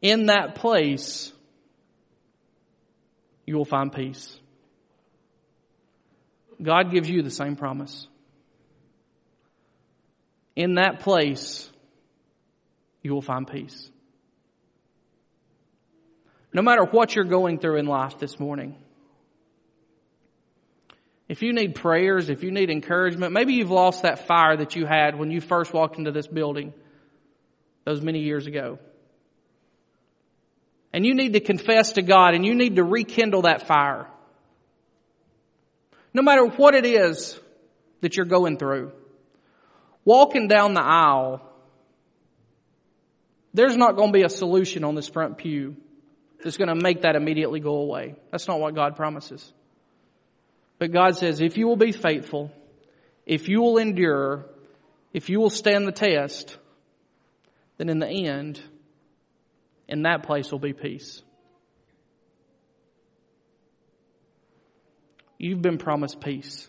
in 0.00 0.26
that 0.26 0.54
place, 0.54 1.32
you 3.46 3.56
will 3.56 3.64
find 3.64 3.92
peace. 3.92 4.38
God 6.62 6.92
gives 6.92 7.10
you 7.10 7.22
the 7.22 7.30
same 7.30 7.56
promise. 7.56 8.06
In 10.54 10.76
that 10.76 11.00
place, 11.00 11.68
you 13.06 13.14
will 13.14 13.22
find 13.22 13.46
peace. 13.46 13.88
No 16.52 16.60
matter 16.60 16.84
what 16.84 17.14
you're 17.14 17.24
going 17.24 17.60
through 17.60 17.76
in 17.76 17.86
life 17.86 18.18
this 18.18 18.40
morning, 18.40 18.76
if 21.28 21.42
you 21.42 21.52
need 21.52 21.76
prayers, 21.76 22.28
if 22.28 22.42
you 22.42 22.50
need 22.50 22.68
encouragement, 22.68 23.32
maybe 23.32 23.54
you've 23.54 23.70
lost 23.70 24.02
that 24.02 24.26
fire 24.26 24.56
that 24.56 24.74
you 24.74 24.86
had 24.86 25.16
when 25.16 25.30
you 25.30 25.40
first 25.40 25.72
walked 25.72 25.98
into 25.98 26.10
this 26.10 26.26
building 26.26 26.72
those 27.84 28.00
many 28.00 28.20
years 28.20 28.46
ago. 28.48 28.80
And 30.92 31.06
you 31.06 31.14
need 31.14 31.34
to 31.34 31.40
confess 31.40 31.92
to 31.92 32.02
God 32.02 32.34
and 32.34 32.44
you 32.44 32.54
need 32.54 32.76
to 32.76 32.82
rekindle 32.82 33.42
that 33.42 33.68
fire. 33.68 34.08
No 36.12 36.22
matter 36.22 36.44
what 36.44 36.74
it 36.74 36.86
is 36.86 37.38
that 38.00 38.16
you're 38.16 38.26
going 38.26 38.56
through, 38.56 38.90
walking 40.04 40.48
down 40.48 40.74
the 40.74 40.82
aisle, 40.82 41.45
there's 43.56 43.76
not 43.76 43.96
going 43.96 44.12
to 44.12 44.12
be 44.12 44.22
a 44.22 44.28
solution 44.28 44.84
on 44.84 44.94
this 44.94 45.08
front 45.08 45.38
pew 45.38 45.76
that's 46.44 46.58
going 46.58 46.68
to 46.68 46.74
make 46.74 47.02
that 47.02 47.16
immediately 47.16 47.58
go 47.58 47.76
away. 47.76 48.14
That's 48.30 48.46
not 48.46 48.60
what 48.60 48.74
God 48.74 48.96
promises. 48.96 49.50
But 50.78 50.92
God 50.92 51.16
says, 51.16 51.40
if 51.40 51.56
you 51.56 51.66
will 51.66 51.76
be 51.76 51.92
faithful, 51.92 52.52
if 53.24 53.48
you 53.48 53.62
will 53.62 53.78
endure, 53.78 54.44
if 55.14 55.30
you 55.30 55.40
will 55.40 55.50
stand 55.50 55.86
the 55.86 55.92
test, 55.92 56.58
then 57.78 57.88
in 57.88 57.98
the 57.98 58.08
end, 58.08 58.60
in 59.88 60.02
that 60.02 60.24
place 60.24 60.52
will 60.52 60.58
be 60.58 60.74
peace. 60.74 61.22
You've 65.38 65.62
been 65.62 65.78
promised 65.78 66.20
peace. 66.20 66.68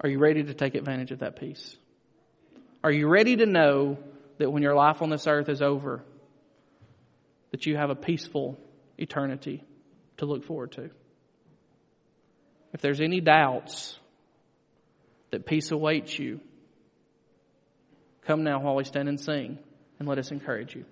Are 0.00 0.10
you 0.10 0.18
ready 0.18 0.42
to 0.42 0.52
take 0.52 0.74
advantage 0.74 1.10
of 1.10 1.20
that 1.20 1.40
peace? 1.40 1.76
Are 2.86 2.92
you 2.92 3.08
ready 3.08 3.34
to 3.36 3.46
know 3.46 3.98
that 4.38 4.50
when 4.50 4.62
your 4.62 4.76
life 4.76 5.02
on 5.02 5.10
this 5.10 5.26
earth 5.26 5.48
is 5.48 5.60
over, 5.60 6.04
that 7.50 7.66
you 7.66 7.76
have 7.76 7.90
a 7.90 7.96
peaceful 7.96 8.58
eternity? 8.96 9.64
to 10.18 10.26
look 10.26 10.44
forward 10.44 10.72
to. 10.72 10.90
If 12.72 12.80
there's 12.80 13.00
any 13.00 13.20
doubts 13.20 13.98
that 15.30 15.46
peace 15.46 15.70
awaits 15.70 16.18
you, 16.18 16.40
come 18.22 18.44
now 18.44 18.60
while 18.60 18.74
we 18.74 18.84
stand 18.84 19.08
and 19.08 19.20
sing, 19.20 19.58
and 19.98 20.08
let 20.08 20.18
us 20.18 20.30
encourage 20.30 20.74
you. 20.74 20.84